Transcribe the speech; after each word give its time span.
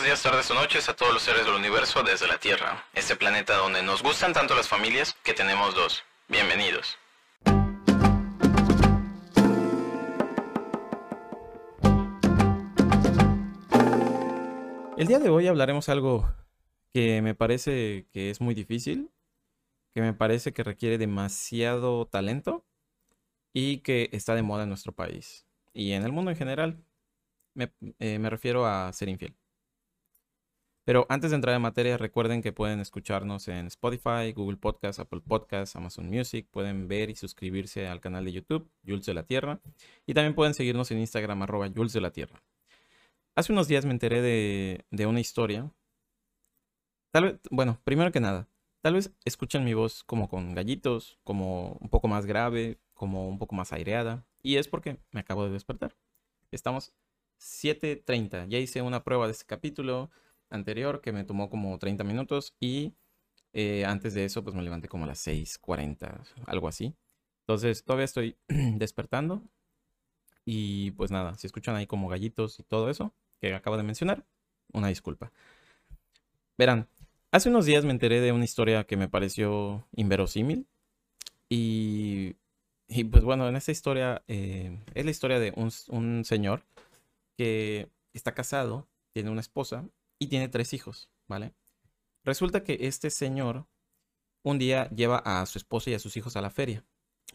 buenos 0.00 0.18
días, 0.18 0.32
tardes 0.32 0.50
o 0.50 0.54
noches 0.54 0.88
a 0.88 0.96
todos 0.96 1.12
los 1.12 1.22
seres 1.22 1.44
del 1.44 1.54
universo 1.54 2.02
desde 2.02 2.26
la 2.26 2.38
Tierra, 2.38 2.86
este 2.94 3.16
planeta 3.16 3.58
donde 3.58 3.82
nos 3.82 4.02
gustan 4.02 4.32
tanto 4.32 4.54
las 4.54 4.66
familias 4.66 5.14
que 5.22 5.34
tenemos 5.34 5.74
dos. 5.74 6.02
Bienvenidos. 6.26 6.96
El 14.96 15.06
día 15.06 15.18
de 15.18 15.28
hoy 15.28 15.48
hablaremos 15.48 15.90
algo 15.90 16.32
que 16.94 17.20
me 17.20 17.34
parece 17.34 18.06
que 18.10 18.30
es 18.30 18.40
muy 18.40 18.54
difícil, 18.54 19.10
que 19.92 20.00
me 20.00 20.14
parece 20.14 20.54
que 20.54 20.64
requiere 20.64 20.96
demasiado 20.96 22.06
talento 22.06 22.64
y 23.52 23.80
que 23.80 24.08
está 24.12 24.34
de 24.34 24.42
moda 24.42 24.62
en 24.62 24.70
nuestro 24.70 24.92
país 24.92 25.44
y 25.74 25.92
en 25.92 26.04
el 26.04 26.12
mundo 26.12 26.30
en 26.30 26.38
general. 26.38 26.82
Me, 27.52 27.70
eh, 27.98 28.18
me 28.18 28.30
refiero 28.30 28.64
a 28.64 28.90
ser 28.94 29.10
infiel. 29.10 29.36
Pero 30.84 31.06
antes 31.08 31.30
de 31.30 31.36
entrar 31.36 31.54
en 31.54 31.62
materia, 31.62 31.98
recuerden 31.98 32.42
que 32.42 32.52
pueden 32.52 32.80
escucharnos 32.80 33.48
en 33.48 33.66
Spotify, 33.66 34.32
Google 34.34 34.56
Podcast, 34.56 34.98
Apple 34.98 35.20
Podcast, 35.20 35.76
Amazon 35.76 36.08
Music. 36.08 36.48
Pueden 36.50 36.88
ver 36.88 37.10
y 37.10 37.16
suscribirse 37.16 37.86
al 37.86 38.00
canal 38.00 38.24
de 38.24 38.32
YouTube, 38.32 38.70
Jules 38.86 39.06
de 39.06 39.14
la 39.14 39.24
Tierra. 39.24 39.60
Y 40.06 40.14
también 40.14 40.34
pueden 40.34 40.54
seguirnos 40.54 40.90
en 40.90 40.98
Instagram, 40.98 41.42
arroba 41.42 41.68
Jules 41.74 41.92
de 41.92 42.00
la 42.00 42.10
Tierra. 42.10 42.42
Hace 43.34 43.52
unos 43.52 43.68
días 43.68 43.84
me 43.84 43.92
enteré 43.92 44.22
de, 44.22 44.84
de 44.90 45.06
una 45.06 45.20
historia. 45.20 45.70
Tal 47.12 47.24
vez, 47.24 47.40
bueno, 47.50 47.78
primero 47.84 48.10
que 48.10 48.20
nada, 48.20 48.48
tal 48.80 48.94
vez 48.94 49.12
escuchen 49.24 49.64
mi 49.64 49.74
voz 49.74 50.02
como 50.04 50.28
con 50.28 50.54
gallitos, 50.54 51.18
como 51.24 51.72
un 51.80 51.88
poco 51.90 52.08
más 52.08 52.26
grave, 52.26 52.78
como 52.94 53.28
un 53.28 53.38
poco 53.38 53.54
más 53.54 53.72
aireada. 53.72 54.26
Y 54.42 54.56
es 54.56 54.68
porque 54.68 54.98
me 55.10 55.20
acabo 55.20 55.44
de 55.44 55.52
despertar. 55.52 55.94
Estamos 56.50 56.92
7.30. 57.40 58.48
Ya 58.48 58.58
hice 58.58 58.82
una 58.82 59.04
prueba 59.04 59.26
de 59.26 59.32
este 59.32 59.46
capítulo 59.46 60.10
anterior 60.50 61.00
que 61.00 61.12
me 61.12 61.24
tomó 61.24 61.48
como 61.50 61.78
30 61.78 62.04
minutos 62.04 62.54
y 62.60 62.94
eh, 63.52 63.84
antes 63.84 64.14
de 64.14 64.24
eso 64.24 64.44
pues 64.44 64.54
me 64.54 64.62
levanté 64.62 64.88
como 64.88 65.04
a 65.04 65.08
las 65.08 65.26
6.40, 65.26 66.20
algo 66.46 66.68
así. 66.68 66.94
Entonces 67.42 67.84
todavía 67.84 68.04
estoy 68.04 68.36
despertando 68.48 69.42
y 70.44 70.92
pues 70.92 71.10
nada, 71.10 71.34
si 71.36 71.46
escuchan 71.46 71.76
ahí 71.76 71.86
como 71.86 72.08
gallitos 72.08 72.58
y 72.60 72.62
todo 72.62 72.90
eso 72.90 73.12
que 73.40 73.54
acabo 73.54 73.76
de 73.76 73.82
mencionar, 73.82 74.24
una 74.72 74.88
disculpa. 74.88 75.32
Verán, 76.58 76.88
hace 77.32 77.48
unos 77.48 77.64
días 77.66 77.84
me 77.84 77.90
enteré 77.90 78.20
de 78.20 78.32
una 78.32 78.44
historia 78.44 78.84
que 78.84 78.96
me 78.96 79.08
pareció 79.08 79.86
inverosímil 79.96 80.66
y, 81.48 82.36
y 82.86 83.04
pues 83.04 83.24
bueno, 83.24 83.48
en 83.48 83.56
esta 83.56 83.72
historia 83.72 84.22
eh, 84.28 84.78
es 84.94 85.04
la 85.04 85.10
historia 85.10 85.38
de 85.38 85.52
un, 85.56 85.70
un 85.88 86.24
señor 86.24 86.64
que 87.36 87.88
está 88.12 88.34
casado, 88.34 88.86
tiene 89.12 89.30
una 89.30 89.40
esposa 89.40 89.88
y 90.20 90.28
tiene 90.28 90.48
tres 90.48 90.72
hijos, 90.72 91.10
¿vale? 91.26 91.54
Resulta 92.22 92.62
que 92.62 92.76
este 92.82 93.10
señor 93.10 93.66
un 94.42 94.58
día 94.58 94.88
lleva 94.90 95.18
a 95.18 95.44
su 95.46 95.58
esposa 95.58 95.90
y 95.90 95.94
a 95.94 95.98
sus 95.98 96.16
hijos 96.16 96.36
a 96.36 96.42
la 96.42 96.50
feria, 96.50 96.84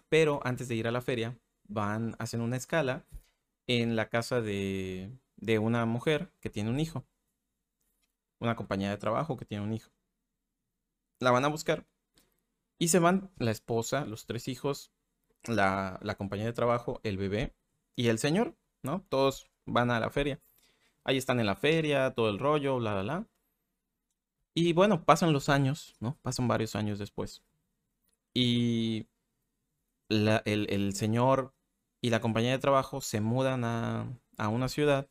pero 0.08 0.40
antes 0.46 0.68
de 0.68 0.76
ir 0.76 0.88
a 0.88 0.92
la 0.92 1.02
feria 1.02 1.38
van, 1.68 2.16
hacen 2.20 2.42
una 2.42 2.56
escala 2.56 3.06
en 3.68 3.96
la 3.96 4.10
casa 4.10 4.40
de, 4.40 5.12
de 5.36 5.60
una 5.60 5.86
mujer 5.86 6.32
que 6.40 6.50
tiene 6.52 6.70
un 6.70 6.80
hijo, 6.80 7.06
una 8.40 8.56
compañía 8.56 8.92
de 8.92 8.98
trabajo 8.98 9.36
que 9.36 9.46
tiene 9.46 9.64
un 9.64 9.74
hijo. 9.74 9.92
La 11.20 11.32
van 11.32 11.46
a 11.46 11.50
buscar 11.50 11.88
y 12.78 12.90
se 12.90 13.00
van 13.00 13.32
la 13.38 13.52
esposa, 13.52 14.06
los 14.06 14.28
tres 14.28 14.48
hijos, 14.48 14.92
la, 15.44 16.00
la 16.04 16.16
compañía 16.16 16.46
de 16.46 16.54
trabajo, 16.54 17.00
el 17.04 17.18
bebé 17.18 17.56
y 17.96 18.10
el 18.10 18.20
señor, 18.20 18.56
¿no? 18.84 19.04
Todos 19.10 19.50
van 19.66 19.90
a 19.90 20.00
la 20.00 20.12
feria. 20.12 20.40
Ahí 21.06 21.18
están 21.18 21.40
en 21.40 21.46
la 21.46 21.56
feria, 21.56 22.14
todo 22.16 22.30
el 22.30 22.40
rollo, 22.40 22.78
bla, 22.78 22.94
bla, 22.94 23.04
bla. 23.04 23.28
Y 24.56 24.74
bueno, 24.74 25.06
pasan 25.06 25.34
los 25.34 25.50
años, 25.50 25.96
¿no? 26.00 26.18
Pasan 26.24 26.48
varios 26.48 26.76
años 26.76 26.98
después. 26.98 27.44
Y 28.34 29.08
el, 30.10 30.94
señor 30.96 31.54
y 32.02 32.10
la 32.10 32.22
compañía 32.22 32.52
de 32.52 32.60
trabajo 32.60 33.02
se 33.02 33.22
mudan 33.22 33.64
a, 33.66 34.50
una 34.50 34.68
ciudad 34.68 35.10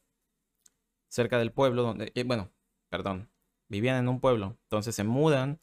cerca 1.08 1.38
del 1.38 1.52
pueblo 1.52 1.82
donde, 1.82 2.10
eh, 2.14 2.24
bueno, 2.24 2.50
perdón, 2.88 3.30
vivían 3.68 3.96
en 3.98 4.08
un 4.08 4.20
pueblo. 4.20 4.58
Entonces 4.64 4.96
se 4.96 5.04
mudan. 5.04 5.60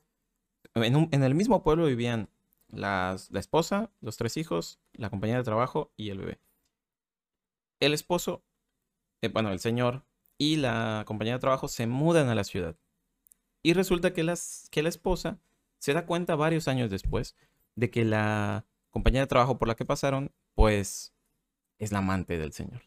En, 0.75 1.23
el 1.23 1.35
mismo 1.35 1.61
pueblo 1.63 1.87
vivían 1.87 2.29
la 2.69 3.17
esposa, 3.33 3.91
los 3.99 4.15
tres 4.15 4.37
hijos, 4.37 4.79
la 4.93 5.09
compañía 5.09 5.37
de 5.37 5.43
trabajo 5.43 5.91
y 5.97 6.09
el 6.09 6.19
bebé. 6.19 6.39
El 7.81 7.93
esposo, 7.93 8.43
eh, 9.21 9.27
bueno, 9.27 9.51
el 9.51 9.59
señor 9.59 10.05
y 10.41 10.55
la 10.55 11.03
compañía 11.05 11.33
de 11.33 11.39
trabajo 11.39 11.67
se 11.67 11.85
mudan 11.85 12.27
a 12.29 12.33
la 12.33 12.43
ciudad. 12.43 12.75
Y 13.61 13.73
resulta 13.73 14.11
que, 14.11 14.23
las, 14.23 14.69
que 14.71 14.81
la 14.81 14.89
esposa 14.89 15.39
se 15.77 15.93
da 15.93 16.07
cuenta 16.07 16.35
varios 16.35 16.67
años 16.67 16.89
después 16.89 17.35
de 17.75 17.91
que 17.91 18.05
la 18.05 18.65
compañía 18.89 19.21
de 19.21 19.27
trabajo 19.27 19.59
por 19.59 19.67
la 19.67 19.75
que 19.75 19.85
pasaron, 19.85 20.31
pues 20.55 21.13
es 21.77 21.91
la 21.91 21.99
amante 21.99 22.39
del 22.39 22.53
señor. 22.53 22.81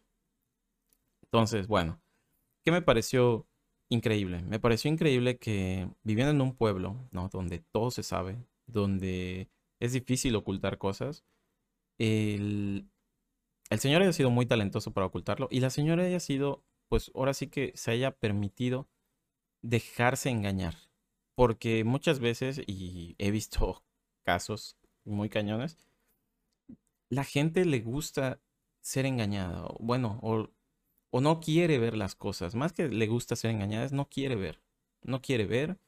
Entonces, 1.22 1.68
bueno, 1.68 2.00
¿qué 2.64 2.72
me 2.72 2.82
pareció 2.82 3.46
increíble? 3.88 4.42
Me 4.42 4.58
pareció 4.58 4.90
increíble 4.90 5.38
que 5.38 5.88
viviendo 6.02 6.32
en 6.32 6.40
un 6.40 6.56
pueblo, 6.56 6.96
¿no? 7.12 7.28
Donde 7.28 7.60
todo 7.60 7.92
se 7.92 8.02
sabe, 8.02 8.36
donde 8.66 9.48
es 9.78 9.92
difícil 9.92 10.34
ocultar 10.34 10.76
cosas, 10.76 11.22
el, 11.98 12.88
el 13.70 13.78
señor 13.78 14.02
haya 14.02 14.12
sido 14.12 14.30
muy 14.30 14.44
talentoso 14.44 14.92
para 14.92 15.06
ocultarlo 15.06 15.46
y 15.52 15.60
la 15.60 15.70
señora 15.70 16.02
haya 16.02 16.18
sido 16.18 16.64
pues 16.94 17.10
ahora 17.12 17.34
sí 17.34 17.48
que 17.48 17.72
se 17.74 17.90
haya 17.90 18.12
permitido 18.12 18.88
dejarse 19.62 20.30
engañar. 20.30 20.76
Porque 21.34 21.82
muchas 21.82 22.20
veces, 22.20 22.62
y 22.68 23.16
he 23.18 23.32
visto 23.32 23.82
casos 24.24 24.76
muy 25.04 25.28
cañones, 25.28 25.76
la 27.10 27.24
gente 27.24 27.64
le 27.64 27.80
gusta 27.80 28.40
ser 28.80 29.06
engañada. 29.06 29.66
Bueno, 29.80 30.20
o, 30.22 30.50
no 31.20 31.40
quiere 31.40 31.80
ver 31.80 31.96
las 31.96 32.14
cosas. 32.14 32.54
Más 32.54 32.72
que 32.72 32.86
le 32.88 33.08
gusta 33.08 33.34
ser 33.34 33.50
engañada, 33.50 33.86
es 33.86 33.92
no 33.92 34.08
quiere 34.08 34.36
ver. 34.36 34.62
No 35.02 35.20
quiere 35.20 35.46
ver. 35.46 35.80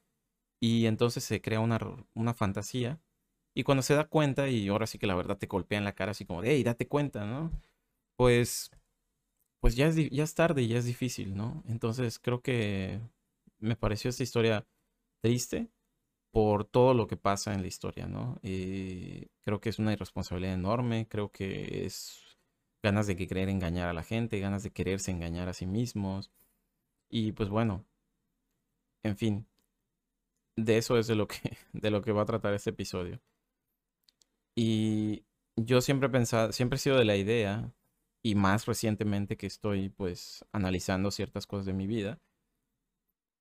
Y 0.60 0.86
entonces 0.86 1.22
se 1.22 1.40
crea 1.40 1.60
una, 1.60 1.78
una 2.14 2.34
fantasía. 2.34 3.00
Y 3.54 3.62
cuando 3.62 3.82
se 3.82 3.94
da 3.94 4.08
cuenta, 4.08 4.48
y 4.48 4.66
ahora 4.66 4.88
sí 4.88 4.98
que 4.98 5.06
la 5.06 5.14
verdad 5.14 5.38
te 5.38 5.46
golpea 5.46 5.78
en 5.78 5.84
la 5.84 5.94
cara 5.94 6.10
así 6.10 6.24
como 6.26 6.42
de, 6.42 6.50
hey, 6.50 6.64
date 6.64 6.88
cuenta, 6.88 7.26
¿no? 7.26 7.52
Pues 8.16 8.72
pues 9.66 9.74
ya 9.74 9.88
es, 9.88 9.96
ya 9.96 10.22
es 10.22 10.34
tarde 10.36 10.62
y 10.62 10.68
ya 10.68 10.78
es 10.78 10.84
difícil, 10.84 11.34
¿no? 11.34 11.64
Entonces 11.66 12.20
creo 12.20 12.40
que 12.40 13.00
me 13.58 13.74
pareció 13.74 14.10
esta 14.10 14.22
historia 14.22 14.64
triste 15.20 15.72
por 16.30 16.64
todo 16.64 16.94
lo 16.94 17.08
que 17.08 17.16
pasa 17.16 17.52
en 17.52 17.62
la 17.62 17.66
historia, 17.66 18.06
¿no? 18.06 18.38
Eh, 18.44 19.26
creo 19.42 19.60
que 19.60 19.70
es 19.70 19.80
una 19.80 19.92
irresponsabilidad 19.92 20.54
enorme, 20.54 21.08
creo 21.08 21.32
que 21.32 21.84
es 21.84 22.38
ganas 22.80 23.08
de 23.08 23.16
querer 23.16 23.48
engañar 23.48 23.88
a 23.88 23.92
la 23.92 24.04
gente, 24.04 24.38
ganas 24.38 24.62
de 24.62 24.70
quererse 24.70 25.10
engañar 25.10 25.48
a 25.48 25.52
sí 25.52 25.66
mismos. 25.66 26.30
Y 27.10 27.32
pues 27.32 27.48
bueno, 27.48 27.84
en 29.02 29.16
fin, 29.16 29.48
de 30.54 30.78
eso 30.78 30.96
es 30.96 31.08
de 31.08 31.16
lo 31.16 31.26
que, 31.26 31.40
de 31.72 31.90
lo 31.90 32.02
que 32.02 32.12
va 32.12 32.22
a 32.22 32.26
tratar 32.26 32.54
este 32.54 32.70
episodio. 32.70 33.20
Y 34.54 35.24
yo 35.56 35.80
siempre 35.80 36.06
he 36.06 36.10
pensado, 36.12 36.52
siempre 36.52 36.76
he 36.76 36.80
sido 36.80 36.98
de 36.98 37.04
la 37.04 37.16
idea 37.16 37.72
y 38.26 38.34
más 38.34 38.66
recientemente 38.66 39.36
que 39.36 39.46
estoy 39.46 39.88
pues 39.88 40.44
analizando 40.50 41.12
ciertas 41.12 41.46
cosas 41.46 41.64
de 41.64 41.72
mi 41.72 41.86
vida, 41.86 42.20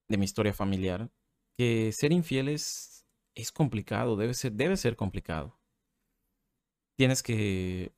de 0.07 0.17
mi 0.19 0.25
historia 0.25 0.53
familiar, 0.53 1.09
que 1.57 1.91
ser 1.91 2.11
infiel 2.11 2.49
es, 2.49 3.03
complicado, 3.51 4.15
debe 4.15 4.35
ser, 4.35 4.51
debe 4.51 4.77
ser 4.77 4.95
complicado. 4.95 5.59
Tienes 6.95 7.23
que, 7.23 7.93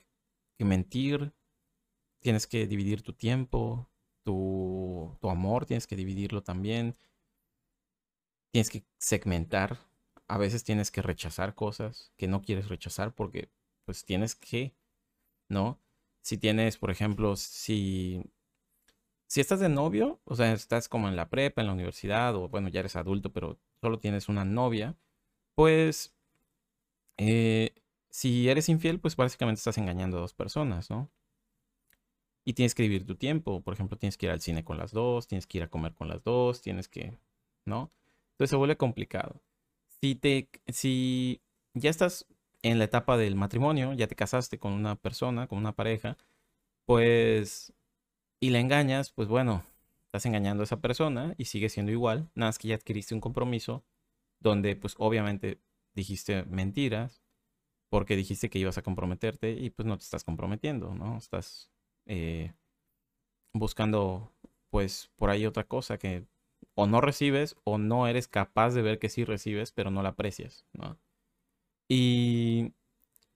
que 0.58 0.64
mentir, 0.64 1.34
tienes 2.22 2.47
que 2.47 2.68
dividir 2.68 3.02
tu 3.02 3.12
tiempo, 3.12 3.90
tu, 4.24 5.18
tu 5.20 5.30
amor, 5.30 5.66
tienes 5.66 5.88
que 5.88 5.97
dividirlo 5.97 6.42
también, 6.42 6.96
tienes 8.53 8.70
que 8.70 8.85
segmentar, 8.97 9.78
a 10.29 10.38
veces 10.38 10.64
tienes 10.64 10.90
que 10.90 11.02
rechazar 11.02 11.53
cosas 11.53 12.14
que 12.16 12.29
no 12.29 12.41
quieres 12.41 12.70
rechazar 12.70 13.14
porque 13.14 13.52
pues 13.84 14.06
tienes 14.06 14.35
que, 14.35 14.73
¿no? 15.50 15.82
Si 16.22 16.37
tienes, 16.37 16.78
por 16.78 16.91
ejemplo, 16.91 17.35
si, 17.35 18.23
si 19.28 19.41
estás 19.41 19.59
de 19.59 19.69
novio, 19.69 20.19
o 20.25 20.35
sea, 20.35 20.53
estás 20.53 20.90
como 20.90 21.08
en 21.08 21.16
la 21.16 21.29
prepa, 21.29 21.61
en 21.61 21.67
la 21.67 21.73
universidad, 21.73 22.35
o 22.35 22.49
bueno, 22.49 22.69
ya 22.69 22.81
eres 22.81 22.96
adulto, 22.96 23.31
pero 23.34 23.59
solo 23.81 23.99
tienes 23.99 24.29
una 24.29 24.46
novia, 24.46 24.96
pues 25.55 26.16
eh, 27.17 27.73
si 28.09 28.49
eres 28.49 28.69
infiel, 28.69 28.99
pues 28.99 29.16
básicamente 29.16 29.59
estás 29.59 29.78
engañando 29.78 30.17
a 30.17 30.22
dos 30.22 30.34
personas, 30.34 30.90
¿no? 30.90 31.09
Y 32.46 32.53
tienes 32.53 32.73
que 32.75 32.84
dividir 32.84 33.05
tu 33.05 33.16
tiempo. 33.16 33.61
Por 33.61 33.73
ejemplo, 33.73 33.97
tienes 33.97 34.17
que 34.17 34.28
ir 34.28 34.31
al 34.31 34.41
cine 34.41 34.63
con 34.63 34.78
las 34.78 34.91
dos, 34.91 35.28
tienes 35.28 35.47
que 35.47 35.58
ir 35.58 35.63
a 35.63 35.70
comer 35.70 35.93
con 35.93 36.08
las 36.08 36.23
dos, 36.23 36.61
tienes 36.61 36.87
que, 36.87 37.17
¿no? 37.66 37.91
Entonces 38.31 38.52
se 38.52 38.55
vuelve 38.55 38.78
complicado. 38.78 39.41
Si 40.02 40.16
te, 40.16 40.49
si 40.67 41.41
ya 41.73 41.90
estás 41.90 42.25
en 42.64 42.80
la 42.80 42.86
etapa 42.86 43.18
del 43.18 43.36
matrimonio, 43.36 43.94
ya 43.94 44.08
te 44.08 44.16
casaste 44.16 44.59
con 44.59 44.74
una 44.74 44.96
persona, 44.96 45.48
con 45.48 45.59
una 45.59 45.74
pareja, 45.74 46.18
pues, 46.86 47.74
y 48.42 48.52
la 48.52 48.59
engañas, 48.59 49.12
pues 49.12 49.28
bueno, 49.30 49.66
Estás 50.08 50.26
engañando 50.26 50.64
a 50.64 50.66
esa 50.66 50.80
persona 50.82 51.36
y 51.38 51.46
sigue 51.46 51.70
siendo 51.70 51.92
igual, 51.92 52.30
nada 52.34 52.50
más 52.50 52.58
que 52.58 52.70
ya 52.70 52.76
adquiriste 52.76 53.14
un 53.14 53.20
compromiso 53.22 53.84
donde 54.40 54.76
pues 54.76 54.96
obviamente 55.00 55.59
dijiste 55.96 56.44
mentiras 56.46 57.22
porque 57.90 58.16
dijiste 58.16 58.50
que 58.50 58.59
ibas 58.59 58.78
a 58.78 58.84
comprometerte 58.84 59.52
y 59.52 59.70
pues 59.70 59.86
no 59.86 59.98
te 59.98 60.04
estás 60.04 60.24
comprometiendo, 60.24 60.96
¿no? 60.96 61.18
Estás 61.18 61.72
eh, 62.06 62.54
buscando 63.54 64.32
pues 64.70 65.12
por 65.18 65.30
ahí 65.30 65.46
otra 65.46 65.66
cosa 65.66 65.98
que 65.98 66.26
o 66.76 66.88
no 66.88 67.02
recibes 67.02 67.58
o 67.66 67.78
no 67.78 68.08
eres 68.08 68.28
capaz 68.28 68.72
de 68.72 68.82
ver 68.84 69.00
que 69.00 69.09
sí 69.09 69.26
recibes, 69.26 69.72
pero 69.74 69.92
no 69.92 70.04
la 70.04 70.09
aprecias, 70.09 70.66
¿no? 70.74 70.98
Y, 71.89 72.73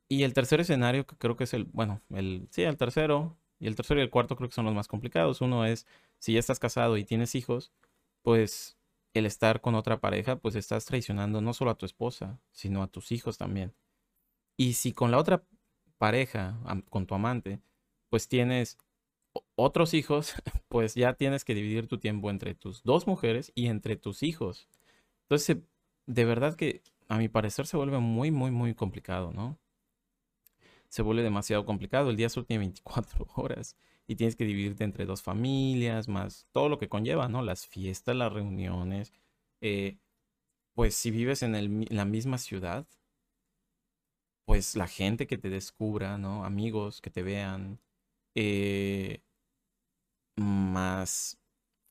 y 0.09 0.24
el 0.24 0.33
tercer 0.33 0.62
escenario, 0.62 1.06
que 1.07 1.15
creo 1.18 1.38
que 1.38 1.45
es 1.45 1.53
el, 1.53 1.65
bueno, 1.65 2.01
el, 2.09 2.48
sí, 2.51 2.63
el 2.63 2.77
tercero, 2.77 3.38
y 3.59 3.68
el 3.68 3.75
tercero 3.75 4.00
y 4.00 4.03
el 4.03 4.09
cuarto 4.09 4.36
creo 4.36 4.50
que 4.50 4.56
son 4.56 4.65
los 4.65 4.74
más 4.74 4.88
complicados. 4.88 5.42
Uno 5.42 5.65
es, 5.65 5.88
si 6.19 6.33
ya 6.33 6.39
estás 6.39 6.59
casado 6.59 6.98
y 6.98 7.06
tienes 7.06 7.36
hijos, 7.36 7.71
pues 8.24 8.77
el 9.13 9.25
estar 9.25 9.62
con 9.62 9.75
otra 9.75 10.00
pareja, 10.01 10.38
pues 10.38 10.56
estás 10.56 10.86
traicionando 10.86 11.42
no 11.42 11.53
solo 11.53 11.71
a 11.71 11.77
tu 11.77 11.86
esposa, 11.86 12.39
sino 12.51 12.83
a 12.83 12.88
tus 12.88 13.12
hijos 13.12 13.38
también. 13.38 13.74
Y 14.57 14.74
si 14.74 14.94
con 14.94 15.12
la 15.12 15.18
otra 15.18 15.44
pareja, 15.98 16.59
con 16.89 17.07
tu 17.07 17.15
amante, 17.15 17.62
pues 18.09 18.27
tienes 18.27 18.77
otros 19.56 19.94
hijos, 19.94 20.33
pues 20.69 20.95
ya 20.95 21.13
tienes 21.13 21.45
que 21.45 21.56
dividir 21.56 21.88
tu 21.88 22.00
tiempo 22.00 22.30
entre 22.30 22.56
tus 22.56 22.83
dos 22.83 23.07
mujeres 23.07 23.51
y 23.56 23.68
entre 23.68 23.95
tus 23.95 24.24
hijos. 24.24 24.68
Entonces, 25.24 25.57
de 26.07 26.25
verdad 26.25 26.56
que 26.56 26.81
a 27.12 27.18
mi 27.18 27.28
parecer 27.28 27.68
se 27.68 27.75
vuelve 27.75 28.00
muy, 28.00 28.31
muy, 28.31 28.52
muy 28.52 28.74
complicado, 28.74 29.34
¿no? 29.34 29.60
Se 30.88 31.02
vuelve 31.02 31.24
demasiado 31.24 31.66
complicado. 31.66 32.10
El 32.10 32.16
día 32.16 32.30
solo 32.30 32.46
tiene 32.46 32.60
24 32.60 33.28
horas 33.36 33.75
y 34.08 34.16
tienes 34.16 34.38
que 34.38 34.46
dividirte 34.46 34.86
entre 34.86 35.06
dos 35.06 35.22
familias, 35.22 36.08
más 36.08 36.48
todo 36.54 36.69
lo 36.69 36.80
que 36.80 36.88
conlleva, 36.88 37.28
¿no? 37.28 37.42
Las 37.42 37.68
fiestas, 37.68 38.16
las 38.16 38.31
reuniones. 38.31 39.12
Eh, 39.60 39.98
pues 40.74 40.96
si 40.96 41.12
vives 41.12 41.44
en, 41.44 41.86
la 41.90 42.06
misma 42.06 42.38
ciudad, 42.38 42.88
pues 44.46 44.78
la 44.78 44.88
gente 44.88 45.28
que 45.28 45.38
te 45.38 45.50
descubra, 45.50 46.18
¿no? 46.18 46.46
Amigos 46.46 47.02
que 47.02 47.10
te 47.10 47.24
vean, 47.24 47.80
eh, 48.36 49.22
más 50.38 51.40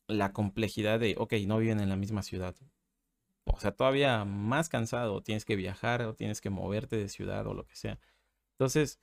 la 0.09 0.33
complejidad 0.33 1.01
de, 1.01 1.15
ok, 1.19 1.35
no 1.47 1.59
viven 1.59 1.81
en 1.81 1.91
la 1.91 1.97
misma 1.97 2.23
ciudad. 2.23 2.57
O 3.53 3.61
sea, 3.61 3.73
todavía 3.73 4.25
más 4.25 4.69
cansado, 4.69 5.23
tienes 5.23 5.45
que 5.45 5.57
viajar 5.57 6.03
o 6.03 6.15
tienes 6.15 6.41
que 6.41 6.51
moverte 6.51 6.97
de 6.97 7.09
ciudad 7.09 7.47
o 7.47 7.55
lo 7.55 7.67
que 7.67 7.77
sea. 7.77 7.99
Entonces, 8.55 9.01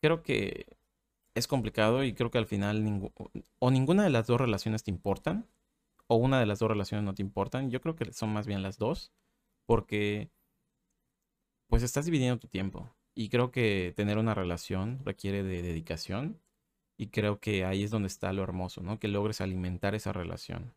creo 0.00 0.22
que 0.22 0.66
es 1.34 1.46
complicado 1.46 2.04
y 2.04 2.14
creo 2.14 2.30
que 2.30 2.38
al 2.38 2.46
final 2.46 3.10
o 3.58 3.70
ninguna 3.70 4.04
de 4.04 4.10
las 4.10 4.26
dos 4.26 4.40
relaciones 4.40 4.84
te 4.84 4.90
importan 4.90 5.46
o 6.06 6.16
una 6.16 6.40
de 6.40 6.46
las 6.46 6.58
dos 6.58 6.70
relaciones 6.70 7.04
no 7.04 7.14
te 7.14 7.22
importan. 7.22 7.70
Yo 7.70 7.80
creo 7.80 7.96
que 7.96 8.12
son 8.12 8.32
más 8.32 8.46
bien 8.46 8.62
las 8.62 8.78
dos 8.78 9.12
porque 9.66 10.30
pues 11.68 11.82
estás 11.82 12.04
dividiendo 12.04 12.38
tu 12.38 12.48
tiempo 12.48 12.94
y 13.14 13.28
creo 13.30 13.50
que 13.50 13.92
tener 13.96 14.18
una 14.18 14.34
relación 14.34 15.00
requiere 15.04 15.42
de 15.42 15.62
dedicación 15.62 16.40
y 16.98 17.08
creo 17.08 17.40
que 17.40 17.64
ahí 17.64 17.82
es 17.84 17.90
donde 17.90 18.08
está 18.08 18.32
lo 18.32 18.42
hermoso, 18.42 18.82
¿no? 18.82 18.98
Que 18.98 19.08
logres 19.08 19.40
alimentar 19.40 19.94
esa 19.94 20.12
relación. 20.12 20.74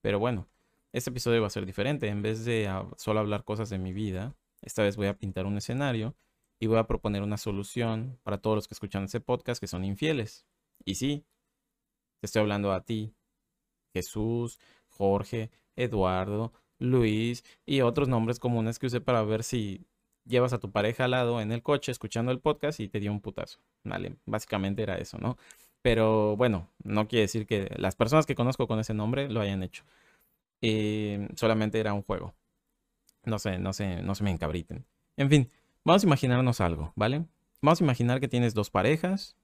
Pero 0.00 0.18
bueno, 0.18 0.48
este 0.94 1.10
episodio 1.10 1.40
va 1.40 1.48
a 1.48 1.50
ser 1.50 1.66
diferente. 1.66 2.06
En 2.06 2.22
vez 2.22 2.44
de 2.44 2.70
solo 2.96 3.18
hablar 3.18 3.42
cosas 3.42 3.68
de 3.68 3.78
mi 3.78 3.92
vida, 3.92 4.36
esta 4.62 4.84
vez 4.84 4.96
voy 4.96 5.08
a 5.08 5.18
pintar 5.18 5.44
un 5.44 5.56
escenario 5.56 6.14
y 6.60 6.68
voy 6.68 6.78
a 6.78 6.86
proponer 6.86 7.22
una 7.22 7.36
solución 7.36 8.20
para 8.22 8.38
todos 8.38 8.54
los 8.56 8.68
que 8.68 8.74
escuchan 8.74 9.02
ese 9.02 9.20
podcast 9.20 9.60
que 9.60 9.66
son 9.66 9.84
infieles. 9.84 10.46
Y 10.84 10.94
sí, 10.94 11.24
te 12.20 12.26
estoy 12.26 12.42
hablando 12.42 12.72
a 12.72 12.84
ti, 12.84 13.12
Jesús, 13.92 14.60
Jorge, 14.86 15.50
Eduardo, 15.74 16.52
Luis 16.78 17.44
y 17.66 17.80
otros 17.80 18.08
nombres 18.08 18.38
comunes 18.38 18.78
que 18.78 18.86
usé 18.86 19.00
para 19.00 19.24
ver 19.24 19.42
si 19.42 19.84
llevas 20.24 20.52
a 20.52 20.60
tu 20.60 20.70
pareja 20.70 21.06
al 21.06 21.10
lado 21.10 21.40
en 21.40 21.50
el 21.50 21.64
coche 21.64 21.90
escuchando 21.90 22.30
el 22.30 22.38
podcast 22.38 22.78
y 22.78 22.88
te 22.88 23.00
dio 23.00 23.10
un 23.10 23.20
putazo. 23.20 23.58
Vale, 23.82 24.14
básicamente 24.26 24.84
era 24.84 24.96
eso, 24.98 25.18
¿no? 25.18 25.38
Pero 25.82 26.36
bueno, 26.36 26.70
no 26.84 27.08
quiere 27.08 27.22
decir 27.22 27.48
que 27.48 27.68
las 27.78 27.96
personas 27.96 28.26
que 28.26 28.36
conozco 28.36 28.68
con 28.68 28.78
ese 28.78 28.94
nombre 28.94 29.28
lo 29.28 29.40
hayan 29.40 29.64
hecho. 29.64 29.82
Eh, 30.66 31.28
solamente 31.36 31.78
era 31.78 31.92
un 31.94 32.02
juego. 32.02 32.34
No 33.24 33.38
sé, 33.38 33.58
no 33.58 33.72
sé, 33.72 34.02
no 34.02 34.14
se 34.14 34.24
me 34.24 34.30
encabriten. 34.30 34.86
En 35.16 35.28
fin, 35.30 35.50
vamos 35.84 36.04
a 36.04 36.06
imaginarnos 36.06 36.60
algo, 36.60 36.92
¿vale? 36.96 37.26
Vamos 37.62 37.80
a 37.80 37.84
imaginar 37.84 38.20
que 38.20 38.28
tienes 38.28 38.54
dos 38.54 38.70
parejas, 38.70 39.36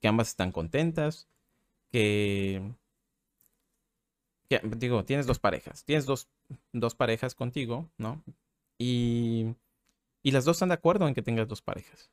que 0.00 0.08
ambas 0.08 0.28
están 0.28 0.52
contentas, 0.52 1.28
que... 1.92 2.74
que 4.48 4.60
digo, 4.76 5.04
tienes 5.04 5.26
dos 5.26 5.38
parejas, 5.38 5.84
tienes 5.84 6.06
dos, 6.06 6.28
dos 6.72 6.94
parejas 6.94 7.34
contigo, 7.34 7.88
¿no? 7.98 8.22
Y 8.78 9.54
y 10.24 10.32
las 10.32 10.44
dos 10.44 10.56
están 10.56 10.70
de 10.70 10.74
acuerdo 10.74 11.06
en 11.06 11.14
que 11.14 11.22
tengas 11.22 11.46
dos 11.48 11.62
parejas. 11.62 12.10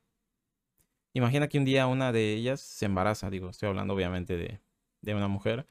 Imagina 1.14 1.48
que 1.48 1.58
un 1.58 1.66
día 1.66 1.88
una 1.88 2.12
de 2.12 2.34
ellas 2.34 2.60
se 2.60 2.86
embaraza, 2.86 3.30
digo, 3.30 3.50
estoy 3.50 3.70
hablando 3.70 3.94
obviamente 3.94 4.36
de, 4.38 4.60
de 5.02 5.16
una 5.16 5.30
mujer, 5.30 5.66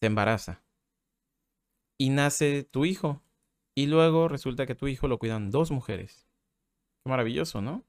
se 0.00 0.06
embaraza. 0.06 0.62
Y 1.98 2.10
nace 2.10 2.64
tu 2.64 2.84
hijo. 2.84 3.22
Y 3.74 3.86
luego 3.86 4.28
resulta 4.28 4.66
que 4.66 4.74
tu 4.74 4.88
hijo 4.88 5.08
lo 5.08 5.18
cuidan 5.18 5.50
dos 5.50 5.70
mujeres. 5.70 6.26
Qué 7.02 7.10
maravilloso, 7.10 7.60
¿no? 7.60 7.84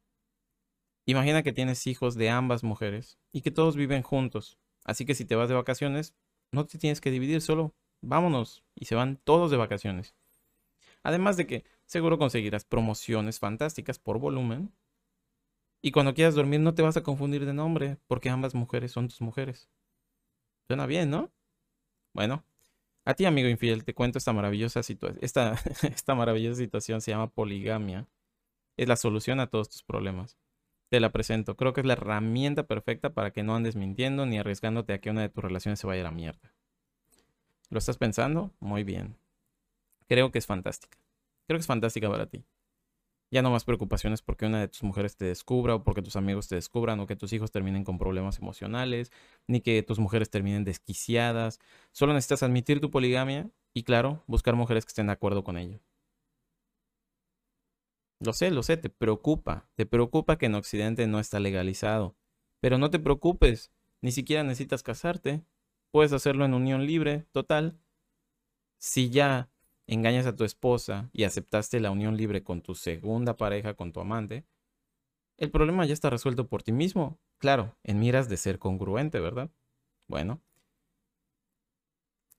Imagina 1.06 1.42
que 1.42 1.54
tienes 1.54 1.88
hijos 1.88 2.16
de 2.16 2.30
ambas 2.30 2.64
mujeres 2.64 3.18
y 3.32 3.42
que 3.42 3.52
todos 3.52 3.78
viven 3.78 4.04
juntos. 4.04 4.60
Así 4.84 5.06
que 5.06 5.16
si 5.16 5.24
te 5.24 5.36
vas 5.36 5.48
de 5.48 5.56
vacaciones, 5.56 6.14
no 6.52 6.66
te 6.66 6.78
tienes 6.78 7.00
que 7.00 7.12
dividir, 7.12 7.42
solo 7.42 7.74
vámonos. 8.02 8.64
Y 8.76 8.86
se 8.86 8.96
van 8.96 9.16
todos 9.18 9.50
de 9.50 9.58
vacaciones. 9.58 10.16
Además 11.04 11.38
de 11.38 11.48
que 11.48 11.64
seguro 11.86 12.18
conseguirás 12.18 12.66
promociones 12.66 13.40
fantásticas 13.40 14.00
por 14.00 14.20
volumen. 14.20 14.74
Y 15.82 15.92
cuando 15.92 16.14
quieras 16.14 16.36
dormir 16.36 16.60
no 16.60 16.74
te 16.74 16.82
vas 16.82 16.98
a 16.98 17.04
confundir 17.04 17.46
de 17.46 17.54
nombre, 17.54 17.98
porque 18.08 18.30
ambas 18.30 18.56
mujeres 18.56 18.92
son 18.92 19.08
tus 19.08 19.22
mujeres. 19.22 19.70
Suena 20.68 20.86
bien, 20.86 21.10
¿no? 21.10 21.32
Bueno, 22.14 22.44
a 23.08 23.14
ti 23.14 23.24
amigo 23.24 23.48
infiel 23.48 23.86
te 23.86 23.94
cuento 23.94 24.18
esta 24.18 24.34
maravillosa 24.34 24.84
situación. 24.84 25.18
Esta, 25.22 25.54
esta 25.84 26.14
maravillosa 26.14 26.58
situación 26.58 27.00
se 27.00 27.12
llama 27.12 27.30
poligamia. 27.30 28.06
Es 28.76 28.90
la 28.90 28.98
solución 28.98 29.40
a 29.40 29.48
todos 29.48 29.70
tus 29.70 29.82
problemas. 29.82 30.38
Te 30.90 31.00
la 31.00 31.14
presento. 31.14 31.56
Creo 31.56 31.72
que 31.72 31.80
es 31.80 31.88
la 31.88 31.94
herramienta 31.94 32.64
perfecta 32.64 33.14
para 33.14 33.32
que 33.32 33.44
no 33.44 33.56
andes 33.56 33.78
mintiendo 33.78 34.26
ni 34.26 34.40
arriesgándote 34.40 34.92
a 34.92 35.00
que 35.00 35.10
una 35.10 35.22
de 35.22 35.30
tus 35.30 35.42
relaciones 35.42 35.80
se 35.80 35.88
vaya 35.88 36.02
a 36.02 36.04
la 36.04 36.12
mierda. 36.12 36.54
¿Lo 37.70 37.80
estás 37.80 37.98
pensando? 37.98 38.52
Muy 38.60 38.84
bien. 38.84 39.16
Creo 40.10 40.30
que 40.30 40.40
es 40.40 40.46
fantástica. 40.46 40.98
Creo 41.48 41.58
que 41.58 41.62
es 41.62 41.68
fantástica 41.68 42.10
para 42.10 42.26
ti. 42.26 42.44
Ya 43.30 43.42
no 43.42 43.52
más 43.52 43.66
preocupaciones 43.66 44.22
porque 44.22 44.46
una 44.46 44.62
de 44.62 44.70
tus 44.70 44.84
mujeres 44.84 45.18
te 45.18 45.26
descubra 45.26 45.76
o 45.76 45.84
porque 45.84 46.02
tus 46.02 46.16
amigos 46.16 46.48
te 46.48 46.56
descubran 46.56 47.00
o 47.02 47.08
que 47.08 47.18
tus 47.18 47.34
hijos 47.34 47.52
terminen 47.52 47.84
con 47.84 47.98
problemas 47.98 48.40
emocionales, 48.40 49.12
ni 49.48 49.60
que 49.60 49.84
tus 49.84 50.00
mujeres 50.00 50.30
terminen 50.30 50.64
desquiciadas. 50.64 51.60
Solo 51.92 52.14
necesitas 52.14 52.44
admitir 52.44 52.80
tu 52.80 52.90
poligamia 52.90 53.50
y, 53.74 53.84
claro, 53.84 54.24
buscar 54.28 54.56
mujeres 54.56 54.86
que 54.86 54.90
estén 54.90 55.08
de 55.08 55.14
acuerdo 55.14 55.44
con 55.44 55.58
ello. 55.58 55.82
Lo 58.20 58.34
sé, 58.34 58.50
lo 58.50 58.64
sé, 58.64 58.78
te 58.78 58.90
preocupa. 58.90 59.70
Te 59.76 59.86
preocupa 59.86 60.38
que 60.38 60.48
en 60.48 60.56
Occidente 60.56 61.06
no 61.06 61.20
está 61.20 61.40
legalizado. 61.40 62.16
Pero 62.62 62.78
no 62.78 62.90
te 62.90 63.00
preocupes, 63.00 63.72
ni 64.02 64.12
siquiera 64.12 64.44
necesitas 64.44 64.84
casarte. 64.84 65.44
Puedes 65.92 66.14
hacerlo 66.14 66.46
en 66.46 66.54
unión 66.54 66.86
libre, 66.88 67.26
total. 67.32 67.80
Si 68.80 69.10
ya 69.10 69.50
engañas 69.88 70.26
a 70.26 70.36
tu 70.36 70.44
esposa 70.44 71.10
y 71.14 71.24
aceptaste 71.24 71.80
la 71.80 71.92
unión 71.92 72.18
libre 72.18 72.44
con 72.44 72.62
tu 72.62 72.76
segunda 72.76 73.38
pareja, 73.38 73.74
con 73.74 73.94
tu 73.94 74.02
amante, 74.02 74.46
el 75.38 75.52
problema 75.52 75.86
ya 75.86 75.94
está 75.94 76.10
resuelto 76.10 76.48
por 76.48 76.64
ti 76.64 76.72
mismo. 76.72 77.20
Claro, 77.38 77.76
en 77.84 78.00
miras 78.00 78.28
de 78.28 78.38
ser 78.38 78.60
congruente, 78.60 79.20
¿verdad? 79.20 79.50
Bueno. 80.08 80.42